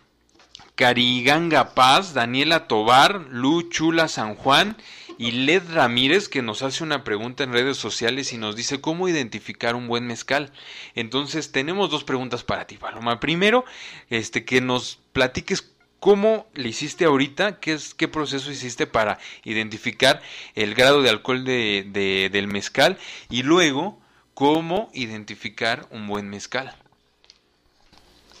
[0.73, 4.75] Cariganga Paz, Daniela Tobar, Lu Chula San Juan
[5.19, 9.07] y Led Ramírez que nos hace una pregunta en redes sociales y nos dice cómo
[9.07, 10.51] identificar un buen mezcal.
[10.95, 13.19] Entonces tenemos dos preguntas para ti, Paloma.
[13.19, 13.65] Primero,
[14.09, 15.74] este que nos platiques
[16.05, 17.59] ¿Cómo le hiciste ahorita?
[17.59, 20.21] ¿Qué, es, ¿Qué proceso hiciste para identificar
[20.53, 22.99] el grado de alcohol de, de- del mezcal?
[23.31, 23.97] Y luego,
[24.35, 26.75] ¿cómo identificar un buen mezcal?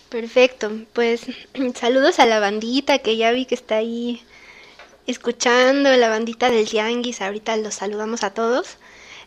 [0.09, 1.21] Perfecto, pues
[1.73, 4.21] saludos a la bandita que ya vi que está ahí
[5.07, 8.77] escuchando, la bandita del Tianguis, ahorita los saludamos a todos.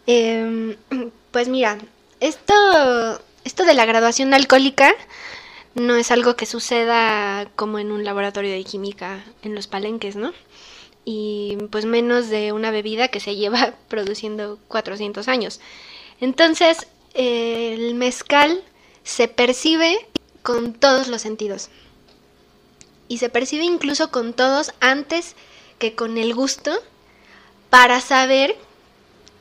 [0.07, 0.77] Em,
[1.33, 1.77] pues mira,
[2.21, 2.55] esto,
[3.45, 4.95] esto de la graduación alcohólica
[5.79, 10.33] no es algo que suceda como en un laboratorio de química en los palenques, ¿no?
[11.05, 15.61] Y pues menos de una bebida que se lleva produciendo 400 años.
[16.21, 18.63] Entonces, el mezcal
[19.03, 20.07] se percibe
[20.43, 21.71] con todos los sentidos.
[23.09, 25.35] Y se percibe incluso con todos antes
[25.79, 26.73] que con el gusto
[27.71, 28.57] para saber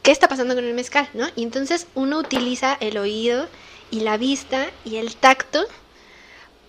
[0.03, 1.27] qué está pasando con el mezcal, ¿no?
[1.35, 3.47] Y entonces uno utiliza el oído
[3.91, 5.65] y la vista y el tacto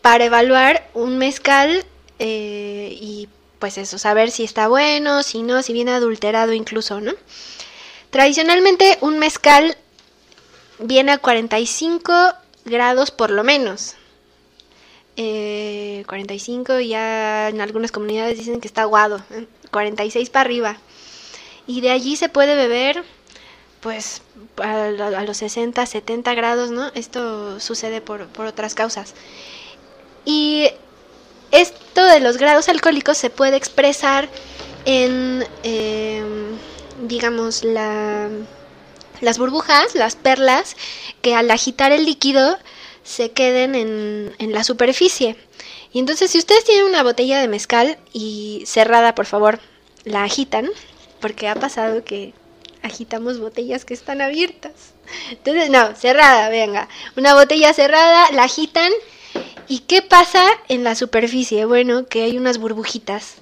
[0.09, 1.85] para evaluar un mezcal
[2.19, 3.29] eh, y
[3.59, 7.13] pues eso, saber si está bueno, si no, si viene adulterado incluso, ¿no?
[8.09, 9.77] Tradicionalmente un mezcal
[10.79, 12.33] viene a 45
[12.65, 13.97] grados por lo menos.
[15.19, 19.47] Eh, 45 ya en algunas comunidades dicen que está aguado, ¿eh?
[19.71, 20.79] 46 para arriba.
[21.67, 23.05] Y de allí se puede beber
[23.81, 24.23] pues
[24.57, 26.91] a, los 60, 70 grados, ¿no?
[26.95, 29.15] Esto sucede por otras causas.
[30.29, 30.69] Y
[31.53, 34.29] esto de los grados alcohólicos se puede expresar
[34.85, 36.23] en, eh,
[37.05, 38.29] digamos, la,
[39.23, 40.77] las burbujas, las perlas,
[41.23, 42.59] que al agitar el líquido
[43.05, 45.35] se queden en, en la superficie.
[45.95, 49.61] Y entonces si ustedes tienen una botella de mezcal y cerrada, por favor,
[50.05, 50.69] la agitan,
[51.23, 52.35] porque ha pasado que
[52.83, 54.93] agitamos botellas que están abiertas.
[55.31, 56.87] Entonces, no, cerrada, venga.
[57.17, 58.93] Una botella cerrada, la agitan.
[59.69, 61.67] ¿Y qué pasa en la superficie?
[61.67, 63.35] Bueno, que hay unas burbujitas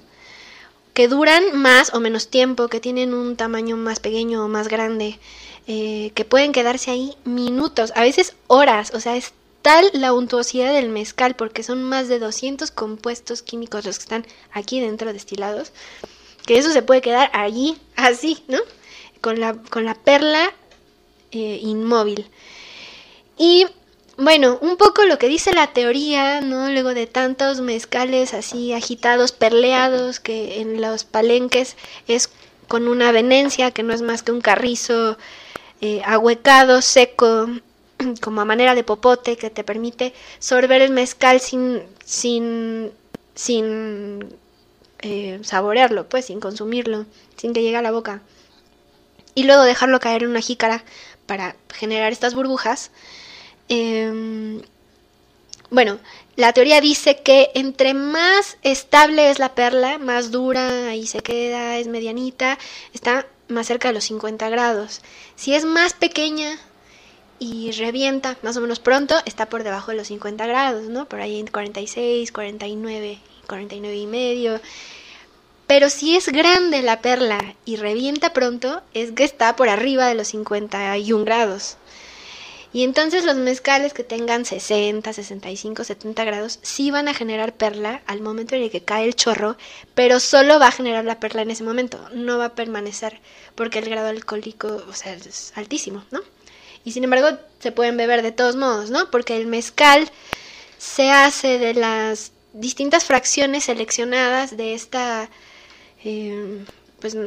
[0.93, 5.19] que duran más o menos tiempo, que tienen un tamaño más pequeño o más grande,
[5.67, 8.91] eh, que pueden quedarse ahí minutos, a veces horas.
[8.93, 13.85] O sea, es tal la untuosidad del mezcal, porque son más de 200 compuestos químicos
[13.85, 15.71] los que están aquí dentro destilados,
[16.45, 18.59] que eso se puede quedar allí, así, ¿no?
[19.21, 20.53] Con la, con la perla
[21.31, 22.27] eh, inmóvil.
[23.37, 23.67] Y
[24.17, 26.69] bueno, un poco lo que dice la teoría, ¿no?
[26.69, 32.29] Luego de tantos mezcales así agitados, perleados, que en los palenques es
[32.67, 35.17] con una venencia, que no es más que un carrizo
[35.81, 37.47] eh, ahuecado, seco,
[38.21, 42.91] como a manera de popote, que te permite sorber el mezcal sin, sin,
[43.35, 44.35] sin
[44.99, 47.05] eh, saborearlo, pues, sin consumirlo,
[47.37, 48.21] sin que llegue a la boca.
[49.35, 50.83] Y luego dejarlo caer en una jícara
[51.27, 52.89] para generar estas burbujas.
[53.69, 54.61] Eh,
[55.69, 55.99] bueno,
[56.37, 61.77] la teoría dice que entre más estable es la perla, más dura, ahí se queda,
[61.77, 62.57] es medianita,
[62.93, 65.01] está más cerca de los 50 grados.
[65.35, 66.57] Si es más pequeña
[67.39, 71.09] y revienta más o menos pronto, está por debajo de los 50 grados, ¿no?
[71.09, 74.61] Por ahí en 46, 49, 49 y medio.
[75.67, 80.15] Pero si es grande la perla y revienta pronto, es que está por arriba de
[80.15, 81.75] los 51 grados.
[82.73, 88.01] Y entonces los mezcales que tengan 60, 65, 70 grados sí van a generar perla
[88.05, 89.57] al momento en el que cae el chorro,
[89.95, 93.19] pero solo va a generar la perla en ese momento, no va a permanecer
[93.55, 96.21] porque el grado alcohólico, o sea, es altísimo, ¿no?
[96.83, 99.09] Y sin embargo se pueden beber de todos modos, ¿no?
[99.11, 100.09] Porque el mezcal
[100.77, 105.29] se hace de las distintas fracciones seleccionadas de esta,
[106.03, 106.63] eh,
[106.99, 107.17] pues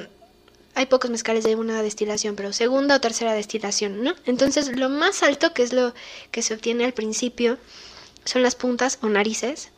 [0.81, 4.15] hay pocos mezcales de una destilación, pero segunda o tercera destilación, ¿no?
[4.25, 5.93] Entonces lo más alto, que es lo
[6.31, 7.59] que se obtiene al principio,
[8.25, 9.71] son las puntas o narices.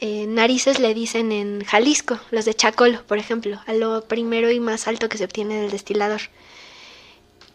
[0.00, 4.60] Eh, narices le dicen en Jalisco, los de Chacolo, por ejemplo, a lo primero y
[4.60, 6.20] más alto que se obtiene del destilador.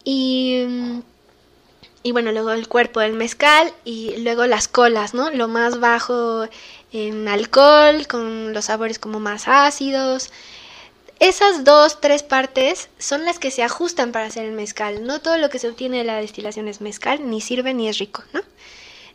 [0.02, 0.64] Y,
[2.02, 5.30] y bueno, luego el cuerpo del mezcal y luego las colas, ¿no?
[5.30, 6.48] Lo más bajo
[6.90, 10.32] en alcohol, con los sabores como más ácidos.
[11.20, 15.04] Esas dos, tres partes son las que se ajustan para hacer el mezcal.
[15.04, 17.98] No todo lo que se obtiene de la destilación es mezcal, ni sirve ni es
[17.98, 18.40] rico, ¿no?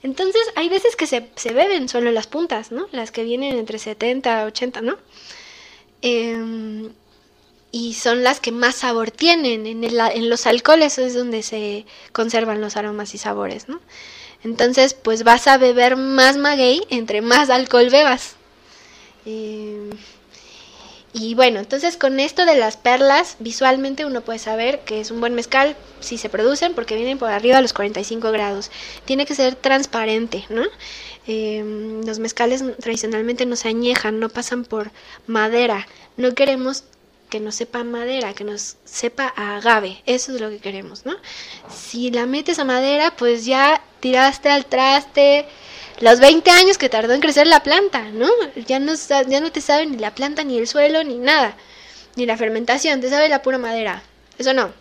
[0.01, 2.87] Entonces hay veces que se, se beben solo las puntas, ¿no?
[2.91, 4.97] Las que vienen entre 70 80, ¿no?
[6.01, 6.89] Eh,
[7.71, 9.65] y son las que más sabor tienen.
[9.65, 13.81] En, el, en los alcoholes es donde se conservan los aromas y sabores, ¿no?
[14.43, 18.35] Entonces, pues vas a beber más maguey entre más alcohol bebas.
[19.25, 19.89] Eh,
[21.13, 25.19] y bueno, entonces con esto de las perlas, visualmente uno puede saber que es un
[25.19, 28.71] buen mezcal si se producen porque vienen por arriba de los 45 grados.
[29.05, 30.63] Tiene que ser transparente, ¿no?
[31.27, 34.89] Eh, los mezcales tradicionalmente no se añejan, no pasan por
[35.27, 35.87] madera.
[36.17, 36.83] No queremos
[37.29, 40.01] que nos sepa a madera, que nos sepa a agave.
[40.07, 41.15] Eso es lo que queremos, ¿no?
[41.69, 45.45] Si la metes a madera, pues ya tiraste al traste
[45.99, 48.29] los 20 años que tardó en crecer la planta, ¿no?
[48.67, 51.55] Ya no, ya no te sabe ni la planta, ni el suelo, ni nada.
[52.15, 54.03] Ni la fermentación, te sabe la pura madera.
[54.37, 54.71] Eso no.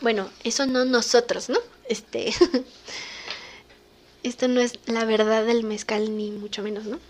[0.00, 1.58] Bueno, eso no nosotros, ¿no?
[1.88, 2.32] Este.
[4.22, 7.00] Esto no es la verdad del mezcal, ni mucho menos, ¿no?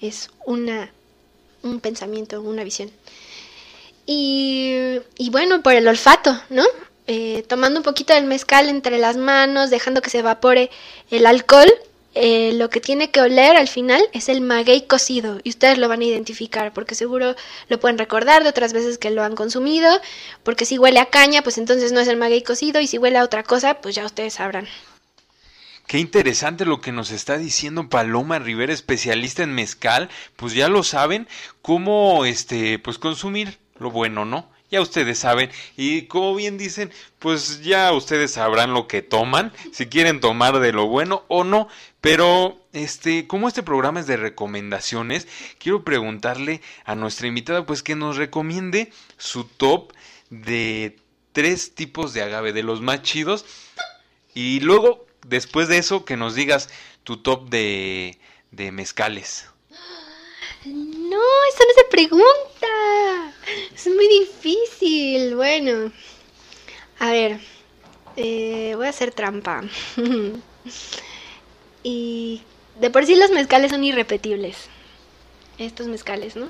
[0.00, 0.92] Es una.
[1.62, 2.90] un pensamiento, una visión.
[4.06, 6.64] Y, y bueno, por el olfato, ¿no?
[7.06, 10.70] Eh, tomando un poquito del mezcal entre las manos, dejando que se evapore
[11.10, 11.68] el alcohol,
[12.14, 15.40] eh, lo que tiene que oler al final es el maguey cocido.
[15.44, 17.36] Y ustedes lo van a identificar, porque seguro
[17.68, 19.88] lo pueden recordar de otras veces que lo han consumido.
[20.42, 22.80] Porque si huele a caña, pues entonces no es el maguey cocido.
[22.80, 24.66] Y si huele a otra cosa, pues ya ustedes sabrán.
[25.86, 30.08] Qué interesante lo que nos está diciendo Paloma Rivera, especialista en mezcal.
[30.36, 31.26] Pues ya lo saben
[31.62, 34.48] cómo este pues consumir lo bueno, ¿no?
[34.70, 35.50] Ya ustedes saben.
[35.76, 40.72] Y como bien dicen, pues ya ustedes sabrán lo que toman, si quieren tomar de
[40.72, 41.68] lo bueno o no,
[42.00, 45.26] pero este, como este programa es de recomendaciones,
[45.58, 49.92] quiero preguntarle a nuestra invitada pues que nos recomiende su top
[50.30, 50.96] de
[51.32, 53.44] tres tipos de agave, de los más chidos.
[54.34, 56.70] Y luego, después de eso, que nos digas
[57.04, 58.18] tu top de,
[58.52, 59.49] de mezcales.
[61.10, 63.34] No, eso no se pregunta.
[63.74, 65.34] Es muy difícil.
[65.36, 65.92] Bueno,
[66.98, 67.40] a ver,
[68.16, 69.62] eh, voy a hacer trampa.
[71.82, 72.42] y
[72.80, 74.68] de por sí los mezcales son irrepetibles.
[75.58, 76.48] Estos mezcales, ¿no?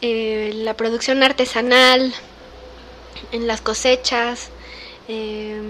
[0.00, 2.12] Eh, la producción artesanal,
[3.32, 4.50] en las cosechas,
[5.08, 5.60] eh,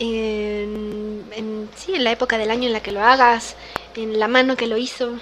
[0.00, 3.56] en, en- sí, en la época del año en la que lo hagas,
[3.96, 5.12] en la mano que lo hizo,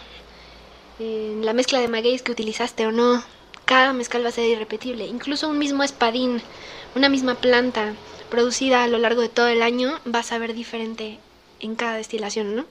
[0.98, 3.22] en la mezcla de magueyes que utilizaste o no.
[3.64, 5.06] Cada mezcal va a ser irrepetible.
[5.06, 6.40] Incluso un mismo espadín,
[6.94, 7.94] una misma planta
[8.30, 11.18] producida a lo largo de todo el año va a saber diferente
[11.60, 12.66] en cada destilación, ¿no?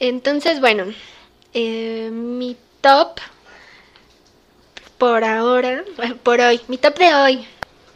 [0.00, 0.86] Entonces, bueno,
[1.54, 3.20] eh, mi top
[4.98, 5.84] por ahora,
[6.22, 7.46] por hoy, mi top de hoy.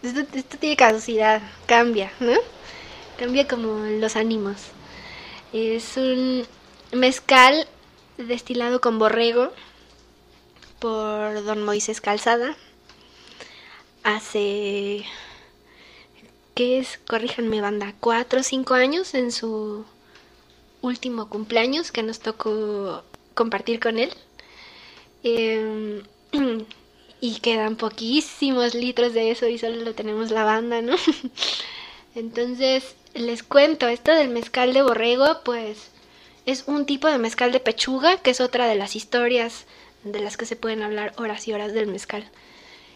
[0.02, 2.32] Esto, esto tiene caducidad, cambia, ¿no?
[3.18, 4.56] Cambia como los ánimos.
[5.52, 6.46] Es un
[6.92, 7.66] mezcal
[8.18, 9.52] destilado con borrego
[10.78, 12.56] por don Moisés Calzada.
[14.02, 15.04] Hace,
[16.54, 16.98] ¿qué es?
[17.06, 19.84] Corríjanme banda, cuatro o cinco años en su
[20.82, 23.02] último cumpleaños que nos tocó
[23.34, 24.12] compartir con él.
[25.22, 26.02] Em,
[27.20, 30.96] y quedan poquísimos litros de eso y solo lo tenemos la banda, ¿no?
[32.14, 35.90] Entonces, les cuento, esto del mezcal de borrego, pues
[36.46, 39.66] es un tipo de mezcal de pechuga, que es otra de las historias
[40.04, 42.30] de las que se pueden hablar horas y horas del mezcal.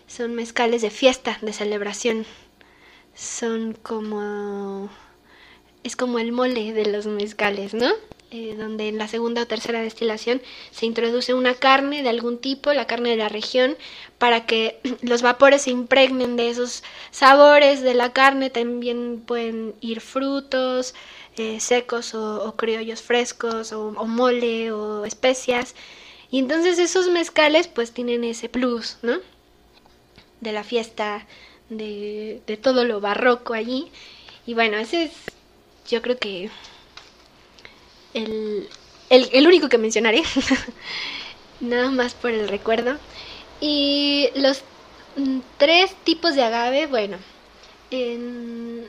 [0.07, 2.25] Son mezcales de fiesta, de celebración.
[3.15, 4.89] Son como...
[5.83, 7.91] Es como el mole de los mezcales, ¿no?
[8.33, 10.41] Eh, donde en la segunda o tercera destilación
[10.71, 13.77] se introduce una carne de algún tipo, la carne de la región,
[14.19, 18.49] para que los vapores se impregnen de esos sabores de la carne.
[18.51, 20.95] También pueden ir frutos
[21.37, 25.75] eh, secos o, criollos frescos o, o mole o especias.
[26.31, 29.19] Y entonces esos mezcales pues tienen ese plus, ¿no?
[30.41, 31.27] De la fiesta,
[31.69, 33.91] de, de todo lo barroco allí.
[34.47, 35.13] Y bueno, ese es
[35.89, 36.51] yo creo que
[38.15, 38.69] el,
[39.09, 40.23] el, el único que mencionaré.
[41.61, 42.99] Nada más por el recuerdo.
[43.61, 44.65] Y los
[45.17, 47.19] mm, tres tipos de agave, bueno,
[47.91, 48.89] en-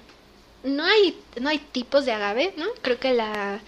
[0.64, 2.66] no, hay, no hay tipos de agave, ¿no?
[2.82, 3.59] Creo que la,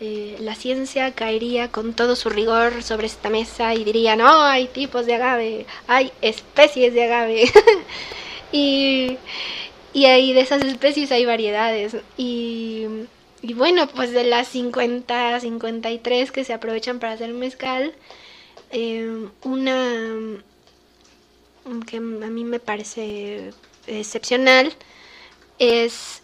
[0.00, 4.66] eh, la ciencia caería con todo su rigor sobre esta mesa y diría, no, hay
[4.68, 7.50] tipos de agave, hay especies de agave.
[8.52, 9.18] y,
[9.92, 11.96] y ahí de esas especies hay variedades.
[12.16, 12.86] Y,
[13.42, 17.94] y bueno, pues de las 50, 53 que se aprovechan para hacer mezcal,
[18.70, 20.42] eh, una
[21.86, 23.52] que a mí me parece
[23.86, 24.72] excepcional
[25.58, 26.22] es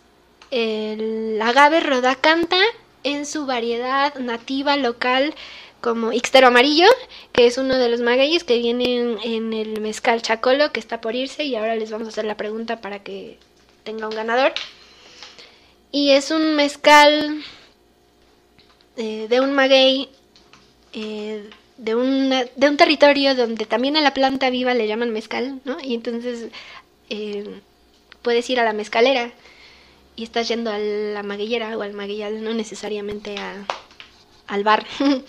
[0.53, 2.59] el agave rodacanta
[3.05, 5.35] en su variedad nativa local
[5.81, 6.87] como Ixtero amarillo,
[7.33, 11.17] que es uno de los magueyes que vienen en el mezcal chacolo que está por
[11.17, 13.39] irse y ahora les vamos a hacer la pregunta para que
[13.83, 14.53] tenga un ganador.
[15.91, 17.43] Y es un mezcal
[18.97, 20.09] eh, de un maguey
[20.93, 25.79] eh, de, de un territorio donde también a la planta viva le llaman mezcal, ¿no?
[25.83, 26.49] Y entonces
[27.11, 27.61] eh,
[28.23, 29.33] puedes ir a la mezcalera
[30.17, 33.67] y estás yendo a la maguillera o al maguillal, no necesariamente a,
[34.47, 34.87] al bar.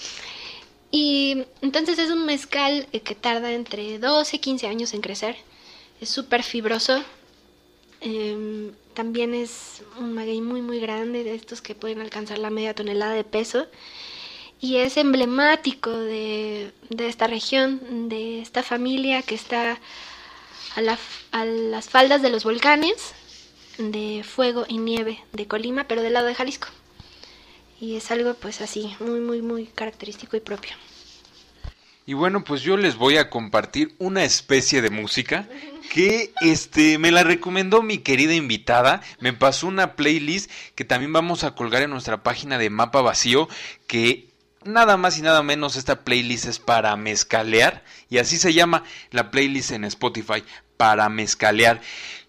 [0.92, 5.38] y entonces es un mezcal que tarda entre 12 y 15 años en crecer.
[6.02, 7.02] Es súper fibroso.
[8.02, 12.76] Em, también es un maguey muy muy grande, de estos que pueden alcanzar la media
[12.76, 13.68] tonelada de peso.
[14.60, 19.80] Y es emblemático de, de esta región, de esta familia que está
[20.76, 20.98] a, la,
[21.32, 23.14] a las faldas de los volcanes
[23.78, 26.68] de fuego y nieve de Colima, pero del lado de Jalisco.
[27.80, 30.74] Y es algo pues así, muy, muy, muy característico y propio.
[32.06, 35.48] Y bueno, pues yo les voy a compartir una especie de música
[35.90, 41.46] que este me la recomendó mi querida invitada, me pasó una playlist que también vamos
[41.46, 43.48] a colgar en nuestra página de Mapa Vacío
[43.88, 44.28] que
[44.66, 49.32] nada más y nada menos esta playlist es para mezcalear y así se llama la
[49.32, 50.44] playlist en Spotify
[50.76, 51.80] para mezcalear.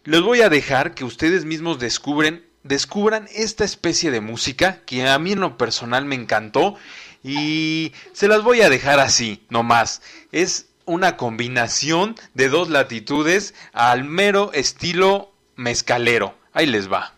[0.04, 5.18] Les voy a dejar que ustedes mismos descubren descubran esta especie de música que a
[5.18, 6.76] mí en lo personal me encantó
[7.22, 10.02] y se las voy a dejar así, nomás.
[10.32, 16.34] Es una combinación de dos latitudes al mero estilo mezcalero.
[16.52, 17.14] Ahí les va.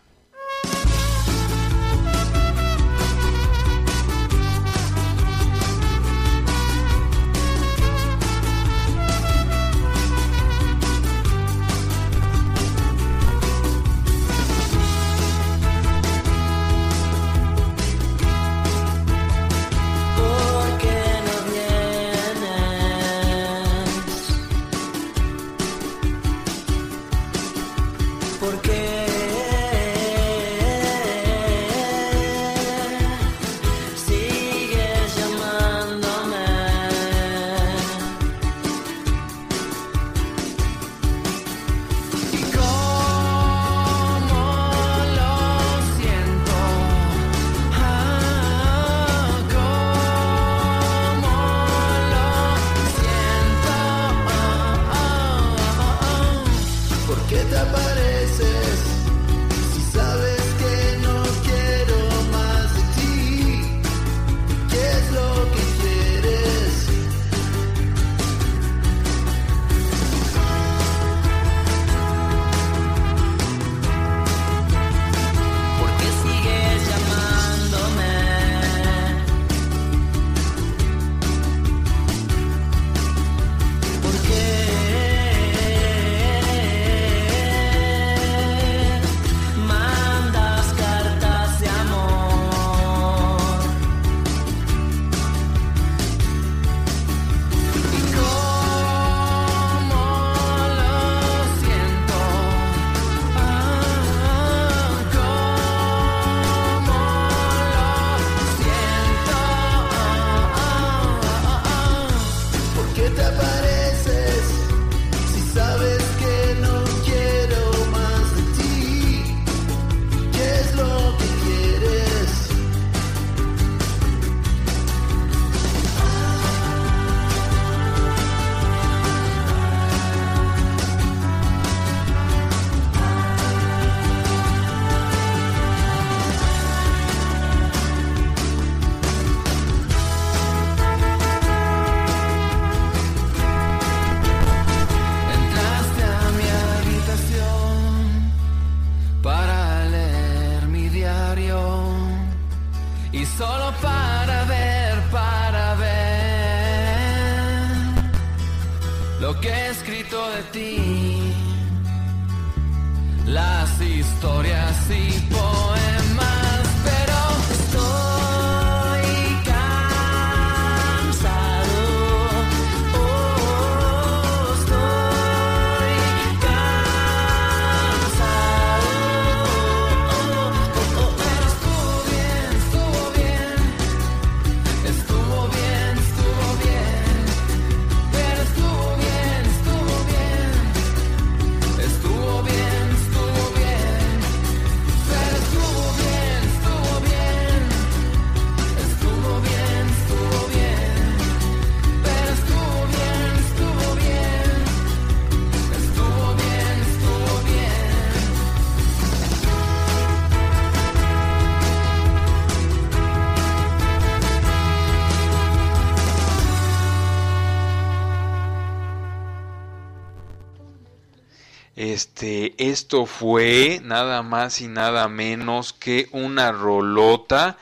[222.57, 227.57] Esto fue nada más y nada menos que una rolota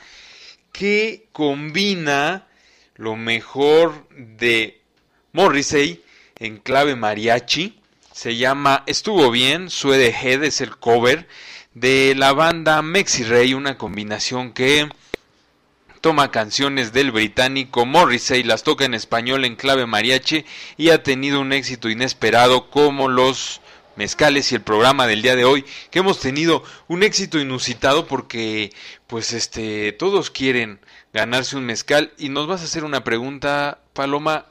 [0.72, 2.46] que combina
[2.96, 4.80] lo mejor de
[5.32, 6.02] Morrissey
[6.38, 7.78] en clave mariachi.
[8.12, 11.28] Se llama Estuvo bien, Suede Head es el cover
[11.74, 14.88] de la banda Mexi Ray, una combinación que
[16.00, 20.44] toma canciones del británico Morrissey, las toca en español en clave mariachi
[20.76, 23.60] y ha tenido un éxito inesperado como los
[23.96, 28.72] mezcales y el programa del día de hoy que hemos tenido un éxito inusitado porque
[29.06, 30.80] pues este todos quieren
[31.12, 34.46] ganarse un mezcal y nos vas a hacer una pregunta Paloma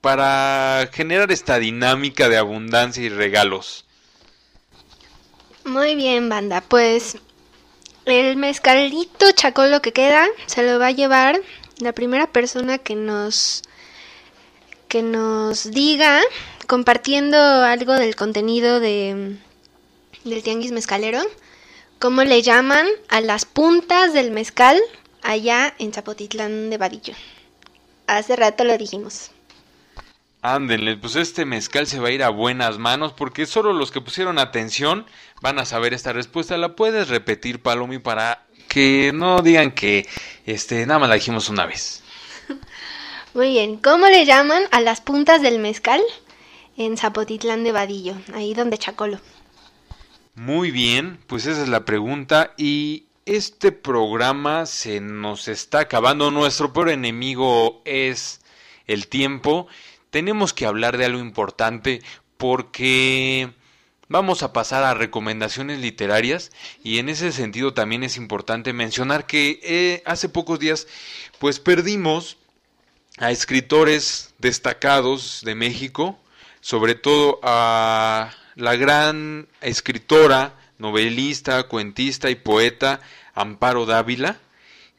[0.00, 3.86] para generar esta dinámica de abundancia y regalos.
[5.64, 6.60] Muy bien, banda.
[6.60, 7.18] Pues
[8.04, 11.40] el mezcalito chacolo que queda se lo va a llevar
[11.80, 13.62] la primera persona que nos
[14.86, 16.22] que nos diga
[16.66, 19.36] compartiendo algo del contenido de
[20.24, 21.20] del tianguis mezcalero,
[21.98, 24.80] cómo le llaman a las puntas del mezcal
[25.22, 27.14] allá en Zapotitlán de Vadillo.
[28.06, 29.30] Hace rato lo dijimos.
[30.42, 34.00] Ándenle, pues este mezcal se va a ir a buenas manos porque solo los que
[34.00, 35.06] pusieron atención
[35.40, 36.56] van a saber esta respuesta.
[36.56, 40.06] ¿La puedes repetir, Palomi, para que no digan que
[40.44, 42.02] este nada más la dijimos una vez?
[43.34, 46.00] Muy bien, ¿cómo le llaman a las puntas del mezcal
[46.76, 49.20] en Zapotitlán de Vadillo, ahí donde Chacolo?
[50.34, 56.30] Muy bien, pues esa es la pregunta y este programa se nos está acabando.
[56.30, 58.40] Nuestro peor enemigo es
[58.86, 59.66] el tiempo.
[60.10, 62.02] Tenemos que hablar de algo importante
[62.36, 63.50] porque
[64.08, 66.52] vamos a pasar a recomendaciones literarias
[66.84, 70.86] y en ese sentido también es importante mencionar que eh, hace pocos días
[71.38, 72.36] pues perdimos
[73.18, 76.18] a escritores destacados de México,
[76.66, 82.98] sobre todo a la gran escritora, novelista, cuentista y poeta
[83.34, 84.40] Amparo Dávila,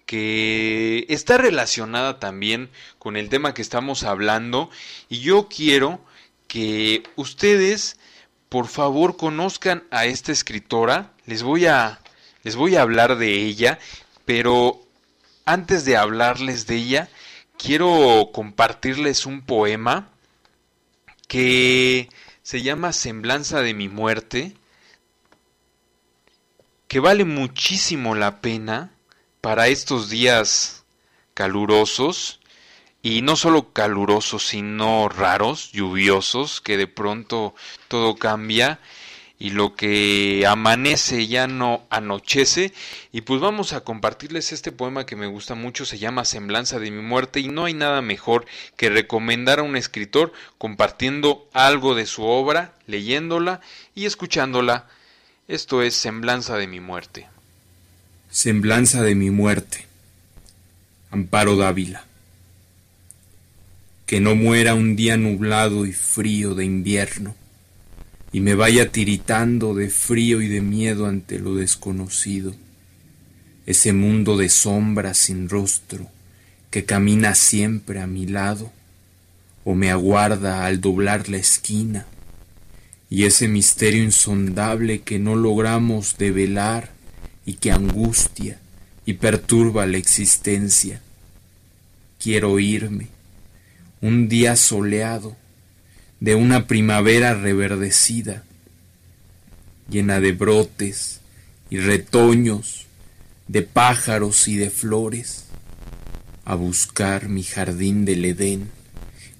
[0.06, 2.70] que está relacionada también
[3.00, 4.70] con el tema que estamos hablando.
[5.10, 6.00] Y yo quiero
[6.48, 8.00] que ustedes
[8.48, 12.00] por favor conozcan a esta escritora, les voy a
[12.44, 13.78] les voy a hablar de ella,
[14.24, 14.80] pero
[15.44, 17.10] antes de hablarles de ella,
[17.58, 20.14] quiero compartirles un poema
[21.28, 22.10] que
[22.42, 24.54] se llama Semblanza de mi muerte,
[26.88, 28.94] que vale muchísimo la pena
[29.42, 30.86] para estos días
[31.34, 32.40] calurosos,
[33.02, 37.54] y no solo calurosos, sino raros, lluviosos, que de pronto
[37.88, 38.80] todo cambia
[39.40, 42.74] y lo que amanece ya no anochece.
[43.12, 46.92] Y pues vamos a compartirles este poema que me gusta mucho, se llama Semblanza de
[46.92, 48.46] mi muerte y no hay nada mejor
[48.76, 53.62] que recomendar a un escritor compartiendo algo de su obra, leyéndola
[53.94, 54.88] y escuchándola.
[55.48, 57.28] Esto es Semblanza de mi muerte.
[58.30, 59.86] Semblanza de mi muerte.
[61.12, 62.06] Amparo Dávila.
[64.06, 67.36] Que no muera un día nublado y frío de invierno
[68.38, 72.54] y me vaya tiritando de frío y de miedo ante lo desconocido,
[73.66, 76.08] ese mundo de sombras sin rostro
[76.70, 78.72] que camina siempre a mi lado
[79.64, 82.06] o me aguarda al doblar la esquina,
[83.10, 86.92] y ese misterio insondable que no logramos develar
[87.44, 88.60] y que angustia
[89.04, 91.02] y perturba la existencia.
[92.20, 93.08] Quiero irme,
[94.00, 95.36] un día soleado,
[96.20, 98.44] de una primavera reverdecida,
[99.90, 101.22] llena de brotes
[101.70, 102.88] y retoños,
[103.48, 105.46] de pájaros y de flores,
[106.44, 108.70] a buscar mi jardín del Edén,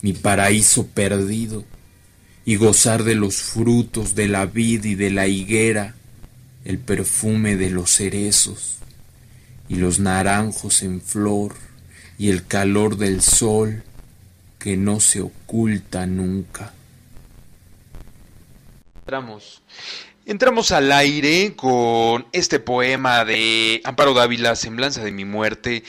[0.02, 1.66] mi paraíso perdido,
[2.46, 5.96] y gozar de los frutos de la vid y de la higuera,
[6.64, 8.78] el perfume de los cerezos,
[9.68, 11.56] y los naranjos en flor,
[12.18, 13.84] y el calor del sol,
[14.60, 16.74] que no se oculta nunca.
[19.00, 19.62] Entramos.
[20.26, 25.84] Entramos al aire con este poema de Amparo Dávila, Semblanza de mi muerte.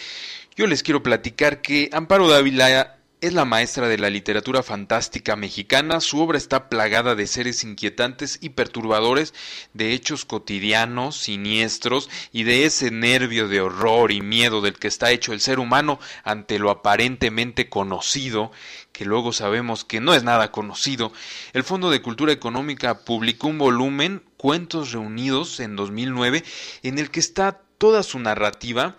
[0.54, 6.00] Yo les quiero platicar que Amparo Dávila es la maestra de la literatura fantástica mexicana,
[6.00, 9.34] su obra está plagada de seres inquietantes y perturbadores,
[9.74, 15.10] de hechos cotidianos, siniestros y de ese nervio de horror y miedo del que está
[15.10, 18.52] hecho el ser humano ante lo aparentemente conocido,
[18.92, 21.12] que luego sabemos que no es nada conocido.
[21.52, 26.44] El Fondo de Cultura Económica publicó un volumen, Cuentos Reunidos, en 2009,
[26.84, 28.96] en el que está toda su narrativa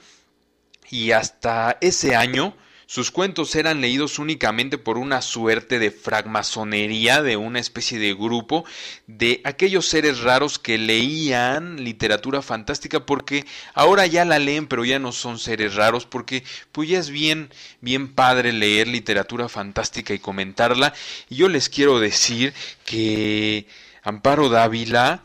[0.90, 2.56] y hasta ese año
[2.90, 8.66] sus cuentos eran leídos únicamente por una suerte de francmasonería, de una especie de grupo
[9.06, 13.46] de aquellos seres raros que leían literatura fantástica porque
[13.76, 17.52] ahora ya la leen pero ya no son seres raros porque pues ya es bien
[17.80, 20.92] bien padre leer literatura fantástica y comentarla.
[21.30, 22.56] Y yo les quiero decir
[22.86, 23.68] que
[24.02, 25.22] Amparo Dávila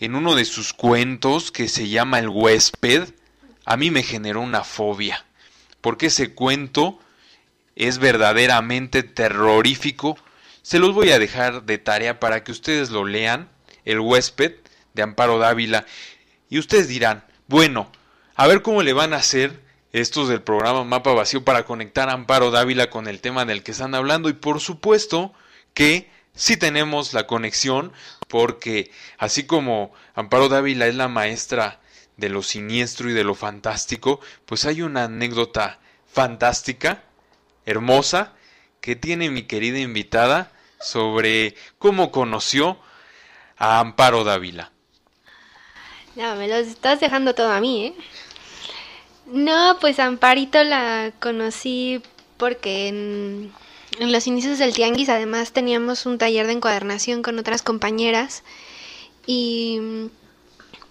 [0.00, 3.10] en uno de sus cuentos que se llama El huésped
[3.66, 5.26] a mí me generó una fobia
[5.86, 6.98] porque ese cuento
[7.76, 10.18] es verdaderamente terrorífico.
[10.62, 13.48] Se los voy a dejar de tarea para que ustedes lo lean,
[13.84, 14.56] El huésped
[14.94, 15.86] de Amparo Dávila.
[16.50, 17.88] Y ustedes dirán, bueno,
[18.34, 22.14] a ver cómo le van a hacer estos del programa Mapa Vacío para conectar a
[22.14, 24.28] Amparo Dávila con el tema del que están hablando.
[24.28, 25.34] Y por supuesto
[25.72, 27.92] que sí tenemos la conexión,
[28.26, 31.78] porque así como Amparo Dávila es la maestra
[32.16, 37.04] de lo siniestro y de lo fantástico, pues hay una anécdota fantástica,
[37.64, 38.32] hermosa,
[38.80, 42.78] que tiene mi querida invitada sobre cómo conoció
[43.56, 44.72] a Amparo Dávila.
[46.14, 47.94] Ya, me los estás dejando todo a mí, ¿eh?
[49.26, 52.00] No, pues Amparito la conocí
[52.36, 53.52] porque en,
[53.98, 58.44] en los inicios del Tianguis además teníamos un taller de encuadernación con otras compañeras
[59.26, 60.10] y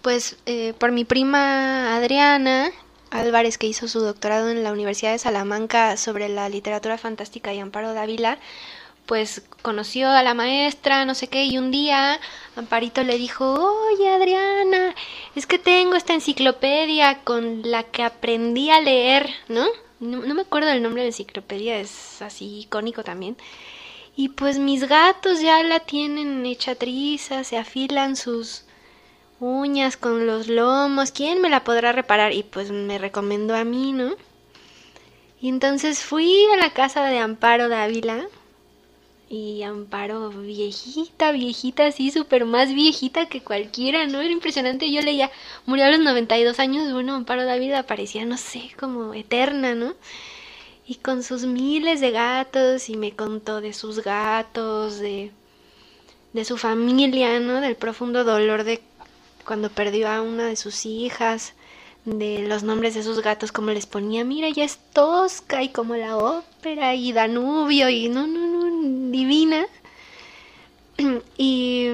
[0.05, 2.69] pues eh, por mi prima Adriana
[3.09, 7.59] Álvarez, que hizo su doctorado en la Universidad de Salamanca sobre la literatura fantástica y
[7.59, 8.37] Amparo Dávila,
[9.07, 12.19] pues conoció a la maestra, no sé qué, y un día
[12.55, 13.55] Amparito le dijo,
[13.89, 14.93] oye Adriana,
[15.33, 19.65] es que tengo esta enciclopedia con la que aprendí a leer, ¿no?
[19.99, 23.37] No, no me acuerdo del nombre de la enciclopedia, es así icónico también.
[24.15, 28.64] Y pues mis gatos ya la tienen hecha triza, se afilan sus
[29.39, 32.33] uñas con los lomos, ¿quién me la podrá reparar?
[32.33, 34.15] Y pues me recomendó a mí, ¿no?
[35.41, 38.27] Y entonces fui a la casa de Amparo Dávila.
[39.29, 44.21] Y Amparo viejita, viejita, así, súper más viejita que cualquiera, ¿no?
[44.21, 44.91] Era impresionante.
[44.91, 45.31] Yo leía,
[45.65, 49.93] murió a los 92 años, bueno, Amparo Dávila parecía, no sé, como eterna, ¿no?
[50.87, 55.31] Y con sus miles de gatos, y me contó de sus gatos, de,
[56.33, 57.61] de su familia, ¿no?
[57.61, 58.81] Del profundo dolor de
[59.45, 61.53] cuando perdió a una de sus hijas,
[62.05, 65.95] de los nombres de sus gatos, como les ponía, mira, ya es tosca y como
[65.95, 69.65] la ópera y Danubio y no, no, no, divina.
[71.37, 71.89] Y,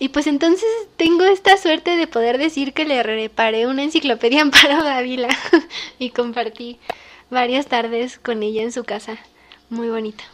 [0.00, 4.82] y pues entonces tengo esta suerte de poder decir que le reparé una enciclopedia Amparo
[4.82, 5.28] Dávila
[6.00, 6.80] y compartí
[7.30, 9.18] varias tardes con ella en su casa.
[9.68, 10.24] Muy bonita.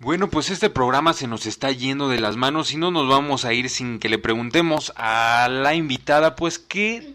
[0.00, 3.44] Bueno, pues este programa se nos está yendo de las manos y no nos vamos
[3.44, 7.14] a ir sin que le preguntemos a la invitada, pues, qué,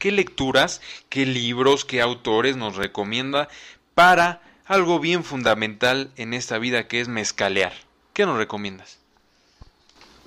[0.00, 3.48] qué lecturas, qué libros, qué autores nos recomienda
[3.94, 7.72] para algo bien fundamental en esta vida que es mezcalear.
[8.12, 8.98] ¿Qué nos recomiendas?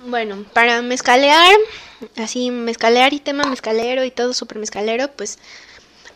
[0.00, 1.56] Bueno, para mezcalear,
[2.16, 5.38] así mezcalear y tema mezcalero y todo super mezcalero, pues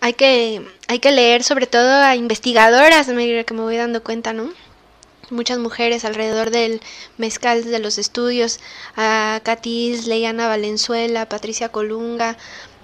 [0.00, 4.54] hay que, hay que leer sobre todo a investigadoras, que me voy dando cuenta, ¿no?
[5.30, 6.80] Muchas mujeres alrededor del
[7.16, 8.60] mezcal de los estudios,
[8.96, 12.36] a Katis, Leiana Valenzuela, Patricia Colunga,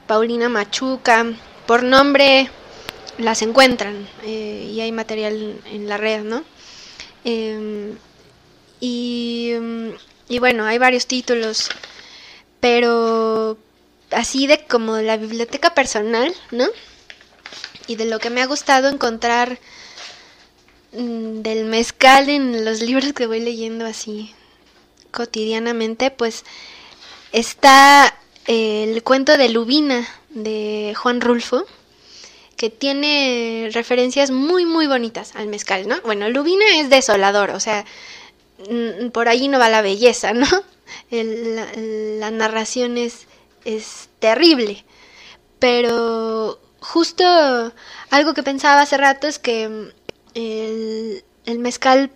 [0.06, 1.27] Paulina Machuca,
[1.66, 2.51] por nombre
[3.19, 6.44] las encuentran eh, y hay material en la red, ¿no?
[7.24, 7.97] Em,
[8.81, 9.52] y,
[10.28, 11.69] y bueno, hay varios títulos,
[12.60, 13.59] pero
[14.10, 16.66] así de como la biblioteca personal, ¿no?
[17.86, 19.59] Y de lo que me ha gustado encontrar
[20.93, 24.35] del mezcal en los libros que voy leyendo así
[25.10, 26.44] cotidianamente, pues
[27.32, 28.15] está
[28.47, 31.65] el cuento de Lubina de Juan Rulfo,
[32.56, 36.01] que tiene referencias muy muy bonitas al mezcal, ¿no?
[36.02, 37.85] Bueno, Lubina es desolador, o sea,
[38.69, 40.47] mm, por ahí no va la belleza, ¿no?
[41.10, 43.27] la, narración es,
[43.65, 44.85] es terrible,
[45.59, 47.24] pero justo
[48.10, 49.93] algo que pensaba hace rato es que
[50.34, 51.22] el,
[51.59, 52.10] mezcal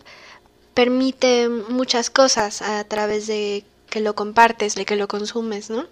[0.74, 5.86] permite muchas cosas a través de que lo compartes, de que lo consumes, ¿no?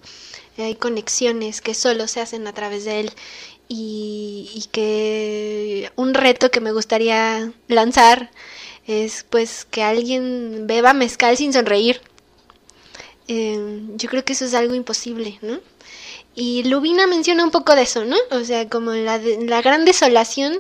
[0.59, 3.12] Hay conexiones que solo se hacen a través de él
[3.68, 8.30] y, que un reto que me gustaría lanzar
[8.86, 12.01] es pues que alguien beba mezcal sin sonreír.
[13.28, 15.60] Eh, yo creo que eso es algo imposible, ¿no?
[16.34, 18.16] Y Lubina menciona un poco de eso, ¿no?
[18.30, 20.59] O sea, como la, la gran desolación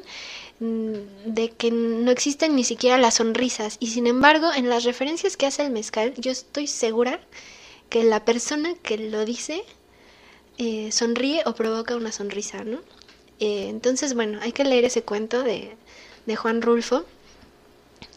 [0.60, 5.46] de que no existen ni siquiera las sonrisas y sin embargo en las referencias que
[5.46, 7.18] hace el mezcal yo estoy segura
[7.88, 9.64] que la persona que lo dice
[10.58, 12.80] eh, sonríe o provoca una sonrisa, ¿no?
[13.40, 15.74] Eh, entonces bueno, hay que leer ese cuento de,
[16.26, 17.04] de Juan Rulfo.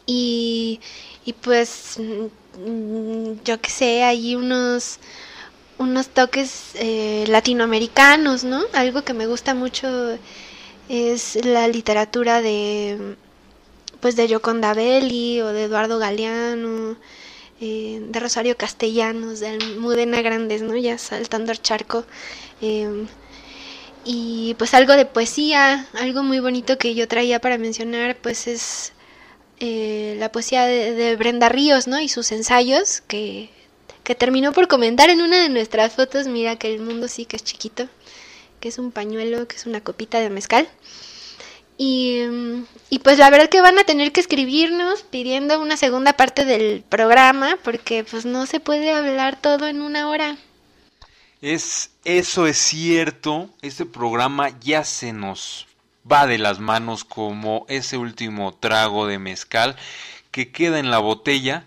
[0.05, 0.81] Y,
[1.25, 4.99] y pues, mm, yo qué sé, hay unos,
[5.77, 8.61] unos toques eh, latinoamericanos, ¿no?
[8.73, 10.17] Algo que me gusta mucho
[10.89, 13.15] es la literatura de,
[13.99, 16.97] pues, de Yoconda Belli o de Eduardo Galeano.
[17.61, 20.75] Eh, de Rosario Castellanos, de Mudena Grandes, ¿no?
[20.75, 22.03] Ya saltando el charco.
[22.61, 23.05] Eh,
[24.05, 28.91] y pues algo de poesía, algo muy bonito que yo traía para mencionar, pues es
[29.59, 31.99] eh, la poesía de, Brenda Ríos, ¿no?
[32.01, 33.49] Y sus ensayos, que,
[34.03, 37.37] que terminó por comentar en una de nuestras fotos, mira que el mundo sí que
[37.37, 37.87] es chiquito,
[38.63, 40.69] que es un pañuelo, que es una copita de mezcal.
[41.77, 42.21] Y,
[42.89, 46.81] y, pues la verdad que van a tener que escribirnos pidiendo una segunda parte del
[46.87, 50.37] programa porque pues no se puede hablar todo en una hora.
[51.41, 55.67] Es, eso es cierto, este programa ya se nos
[56.09, 59.75] va de las manos como ese último trago de mezcal
[60.31, 61.65] que queda en la botella.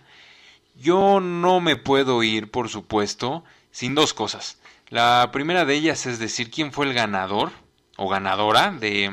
[0.77, 4.56] Yo no me puedo ir, por supuesto, sin dos cosas.
[4.88, 7.50] La primera de ellas es decir quién fue el ganador
[7.96, 9.10] o ganadora de,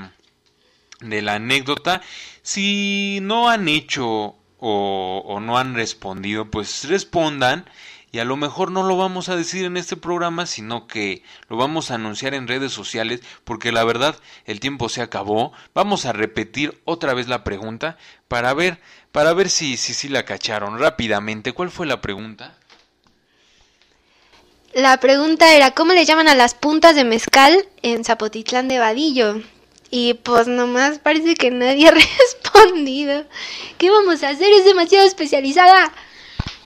[1.00, 2.02] de la anécdota.
[2.44, 7.66] Si no han hecho o, no han respondido, pues respondan
[8.12, 11.58] y a lo mejor no lo vamos a decir en este programa, sino que lo
[11.58, 15.54] vamos a anunciar en redes sociales, porque la verdad el tiempo se acabó.
[15.74, 17.98] Vamos a repetir otra vez la pregunta
[18.28, 18.80] para ver,
[19.12, 21.54] para ver si si, si la cacharon rápidamente.
[21.54, 22.56] ¿Cuál fue la pregunta?
[24.74, 29.40] La pregunta era ¿cómo le llaman a las puntas de mezcal en Zapotitlán de Vadillo?
[29.91, 33.24] Y pues nomás parece que nadie ha respondido.
[33.78, 34.52] ¿Qué vamos a hacer?
[34.52, 35.94] Es demasiado especializada.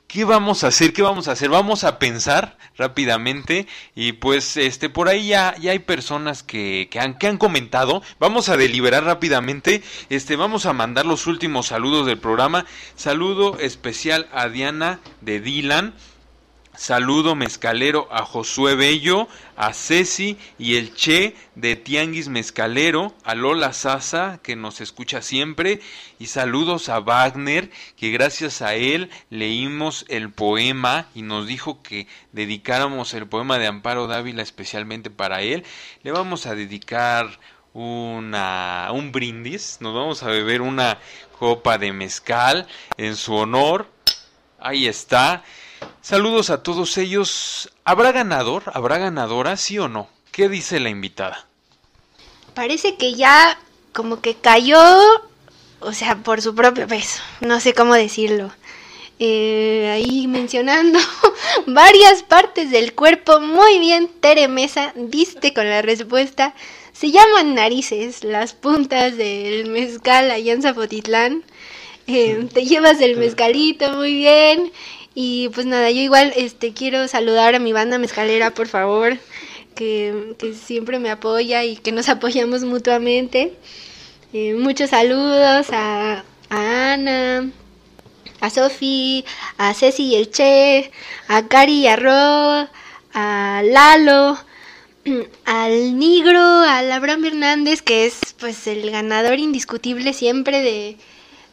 [0.08, 0.94] ¿Qué vamos a hacer?
[0.94, 1.50] ¿Qué vamos a hacer?
[1.50, 7.02] Vamos a pensar rápidamente y pues este por ahí ya, ya hay personas que, que,
[7.02, 8.02] han, que han comentado.
[8.20, 9.84] Vamos a deliberar rápidamente.
[10.10, 12.66] Este vamos a mandar los últimos saludos del programa.
[12.96, 15.94] Saludo especial a Diana de Dylan.
[16.78, 23.74] Saludo mezcalero a Josué Bello, a Ceci y el Che de Tianguis Mezcalero, a Lola
[23.74, 25.80] Sasa que nos escucha siempre
[26.20, 32.08] y saludos a Wagner que gracias a él leímos el poema y nos dijo que
[32.32, 35.64] dedicáramos el poema de Amparo Dávila especialmente para él.
[36.04, 37.40] Le vamos a dedicar
[37.74, 41.00] una un brindis, nos vamos a beber una
[41.40, 42.68] copa de mezcal
[42.98, 43.90] en su honor.
[44.60, 45.44] Ahí está.
[46.02, 47.70] Saludos a todos ellos.
[47.84, 48.64] ¿Habrá ganador?
[48.74, 49.58] ¿Habrá ganadora?
[49.58, 50.08] ¿Sí o no?
[50.32, 51.48] ¿Qué dice la invitada?
[52.54, 53.60] Parece que ya
[53.94, 54.80] como que cayó,
[55.80, 57.22] o sea, por su propio peso.
[57.42, 58.52] No sé cómo decirlo.
[59.20, 61.00] Eh, ahí mencionando
[61.66, 63.40] varias partes del cuerpo.
[63.40, 66.54] Muy bien, Tere Mesa, diste con la respuesta.
[66.94, 71.44] Se llaman narices, las puntas del mezcal allá en Zapotitlán.
[72.06, 74.72] Eh, te llevas el mezcalito muy bien.
[75.20, 79.18] Y pues nada, yo igual este quiero saludar a mi banda mezcalera, por favor,
[79.74, 83.56] que, siempre me apoya y que nos apoyamos mutuamente.
[84.32, 87.50] Eh, muchos saludos a, Ana,
[88.42, 89.26] a Sofi,
[89.58, 90.92] a Ceci y el Che,
[91.28, 92.70] a Cari y a Ro,
[93.12, 94.38] a Lalo,
[95.46, 100.98] al Negro, al Abraham Hernández, que es pues el ganador indiscutible siempre de,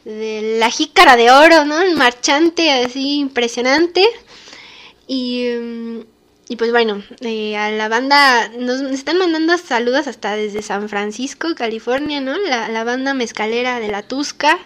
[0.05, 1.81] de la jícara de oro, ¿no?
[1.81, 4.05] El marchante así impresionante.
[5.07, 5.99] Y, mm,
[6.47, 11.55] y pues bueno, eh, a la banda nos están mandando saludos hasta desde San Francisco,
[11.55, 12.37] California, ¿no?
[12.37, 14.59] La, la banda mezcalera de la Tusca.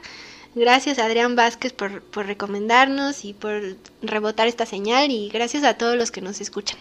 [0.56, 5.95] Gracias Adrián Vázquez por, por recomendarnos y por rebotar esta señal y gracias a todos
[5.95, 6.78] los que nos escuchan.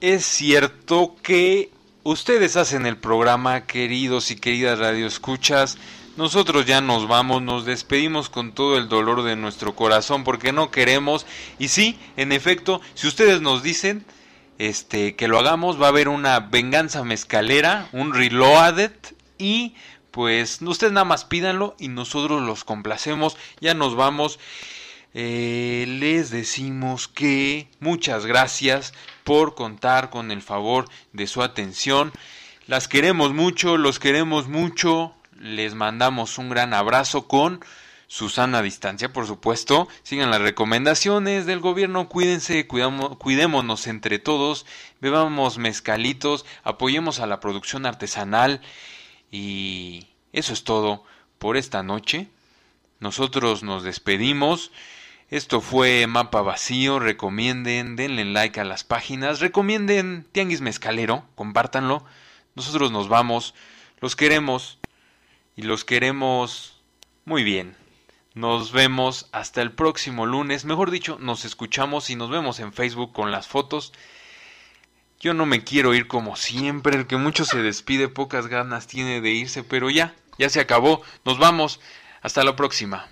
[0.00, 1.70] Es cierto que
[2.02, 5.78] ustedes hacen el programa, queridos y queridas radioescuchas.
[6.16, 10.70] Nosotros ya nos vamos, nos despedimos con todo el dolor de nuestro corazón porque no
[10.70, 11.26] queremos
[11.58, 14.04] y sí, en efecto, si ustedes nos dicen
[14.58, 18.92] este que lo hagamos va a haber una venganza mezcalera, un reloaded
[19.38, 19.74] y
[20.12, 24.38] pues ustedes nada más pídanlo y nosotros los complacemos, ya nos vamos.
[25.14, 32.12] Eh, les decimos que muchas gracias por contar con el favor de su atención.
[32.68, 35.14] Las queremos mucho, los queremos mucho
[35.44, 37.62] les mandamos un gran abrazo con
[38.06, 39.88] Susana a distancia, por supuesto.
[40.02, 44.64] Sigan las recomendaciones del gobierno, cuídense, cuidémonos entre todos,
[45.02, 48.62] bebamos mezcalitos, apoyemos a la producción artesanal
[49.30, 51.04] y eso es todo
[51.38, 52.28] por esta noche.
[53.00, 54.70] Nosotros nos despedimos.
[55.28, 57.00] Esto fue Mapa Vacío.
[57.00, 59.40] Recomienden, denle like a las páginas.
[59.40, 61.26] Recomienden Tianguis Mezcalero.
[61.34, 62.02] Compártanlo.
[62.54, 63.54] Nosotros nos vamos.
[64.00, 64.78] Los queremos
[65.56, 66.80] y los queremos
[67.24, 67.76] muy bien.
[68.34, 73.12] Nos vemos hasta el próximo lunes, mejor dicho, nos escuchamos y nos vemos en Facebook
[73.12, 73.92] con las fotos.
[75.20, 79.20] Yo no me quiero ir como siempre, el que mucho se despide, pocas ganas tiene
[79.20, 81.80] de irse, pero ya, ya se acabó, nos vamos,
[82.22, 83.08] hasta la próxima.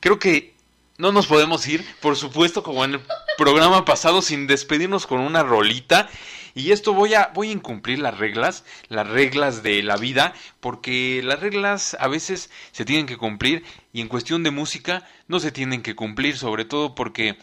[0.00, 0.54] Creo que
[0.98, 3.00] no nos podemos ir, por supuesto, como en el
[3.38, 6.08] programa pasado, sin despedirnos con una rolita.
[6.56, 11.20] Y esto voy a, voy a incumplir las reglas, las reglas de la vida, porque
[11.22, 13.62] las reglas a veces se tienen que cumplir
[13.92, 17.36] y en cuestión de música no se tienen que cumplir, sobre todo porque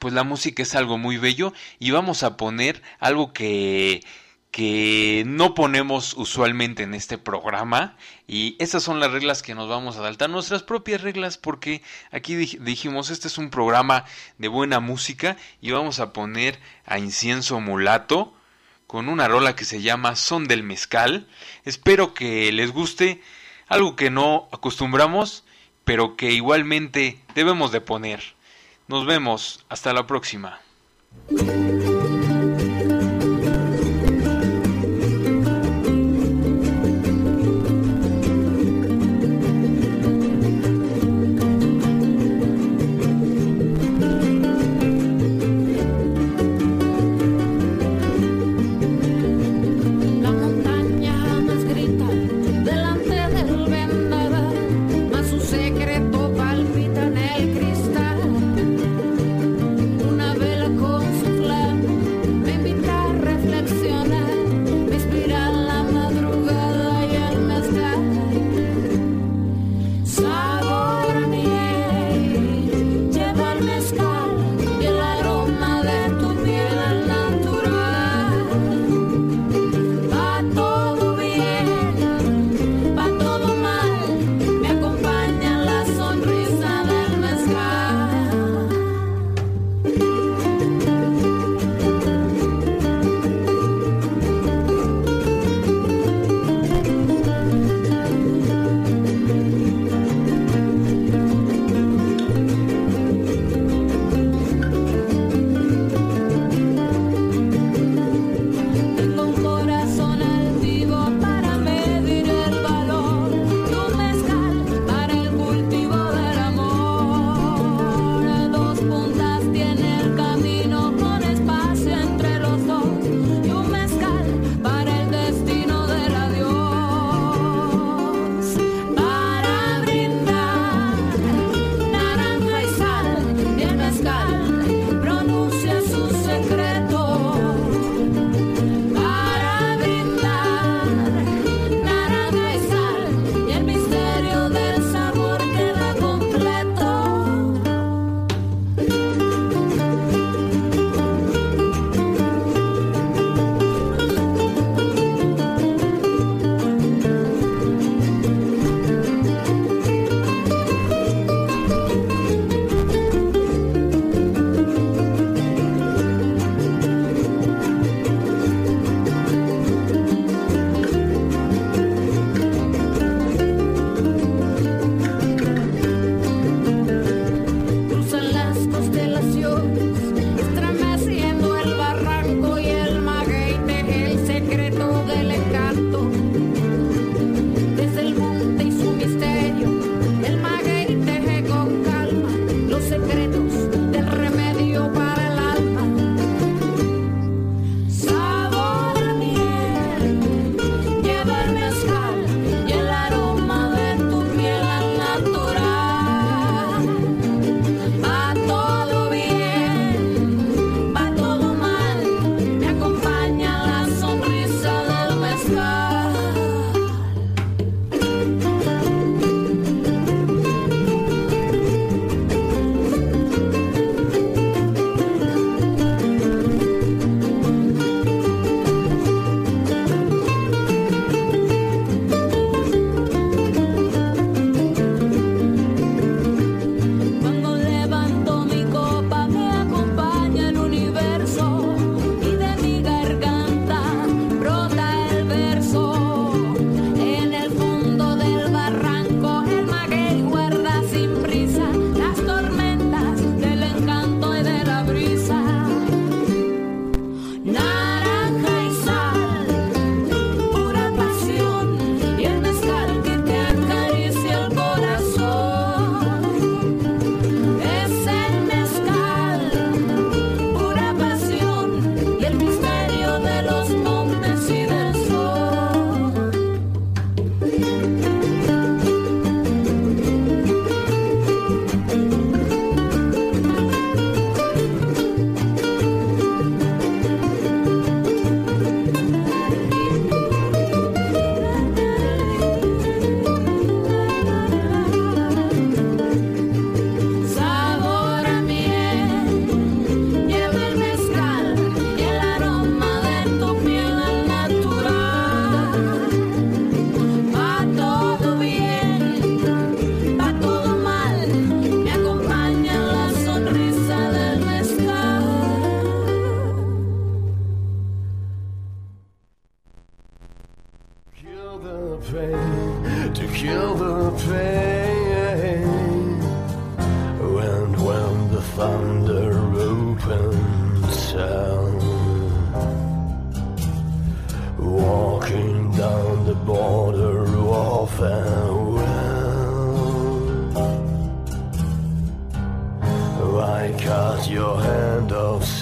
[0.00, 4.02] pues la música es algo muy bello y vamos a poner algo que
[4.54, 7.96] que no ponemos usualmente en este programa
[8.28, 11.82] y esas son las reglas que nos vamos a saltar, nuestras propias reglas porque
[12.12, 14.04] aquí dijimos este es un programa
[14.38, 18.32] de buena música y vamos a poner a Incienso Mulato
[18.86, 21.26] con una rola que se llama Son del Mezcal.
[21.64, 23.20] Espero que les guste
[23.66, 25.42] algo que no acostumbramos
[25.84, 28.22] pero que igualmente debemos de poner.
[28.86, 30.60] Nos vemos, hasta la próxima.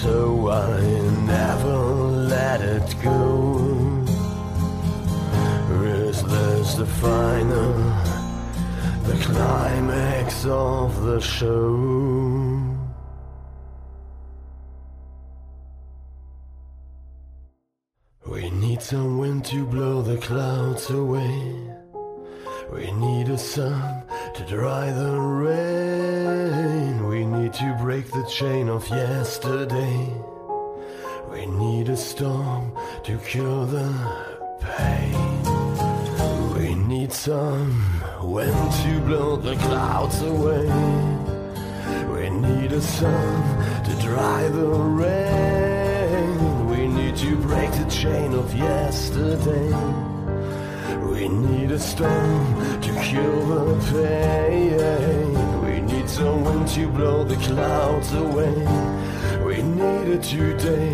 [0.03, 0.81] So I
[1.25, 1.77] never
[2.35, 3.23] let it go.
[5.69, 7.73] Restless the final,
[9.07, 11.69] the climax of the show.
[18.27, 21.35] We need some wind to blow the clouds away.
[22.71, 24.03] We need a sun
[24.35, 26.02] to dry the rain.
[27.43, 30.07] We need to break the chain of yesterday.
[31.29, 32.71] We need a storm
[33.03, 33.91] to cure the
[34.61, 35.43] pain.
[36.55, 37.83] We need some
[38.21, 40.67] wind to blow the clouds away.
[42.13, 44.69] We need a sun to dry the
[45.03, 46.69] rain.
[46.69, 49.69] We need to break the chain of yesterday.
[51.11, 55.32] We need a storm to cure the pain.
[56.13, 58.53] Some wind to blow the clouds away.
[59.43, 60.91] We need it today.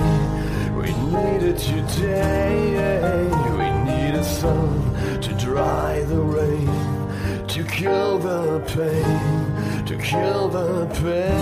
[0.73, 3.27] We need it today.
[3.59, 7.47] We need a sun to dry the rain.
[7.49, 9.85] To kill the pain.
[9.87, 11.35] To kill the pain.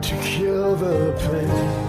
[0.00, 1.83] To kill the pain.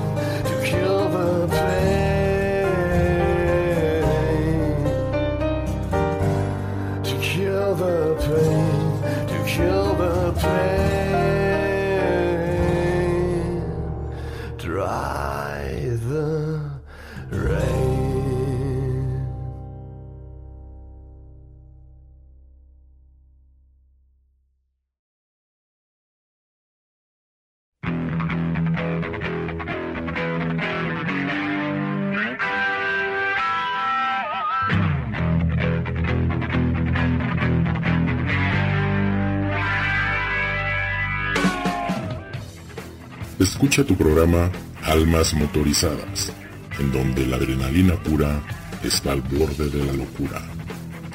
[43.76, 44.50] Escucha tu programa
[44.84, 46.32] Almas Motorizadas,
[46.80, 48.42] en donde la adrenalina pura
[48.82, 50.42] está al borde de la locura.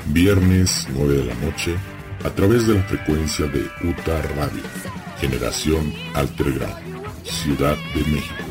[0.08, 1.74] Viernes 9 de la noche,
[2.22, 4.62] a través de la frecuencia de UTA Radio,
[5.18, 6.68] Generación Altergram,
[7.24, 8.49] Ciudad de México.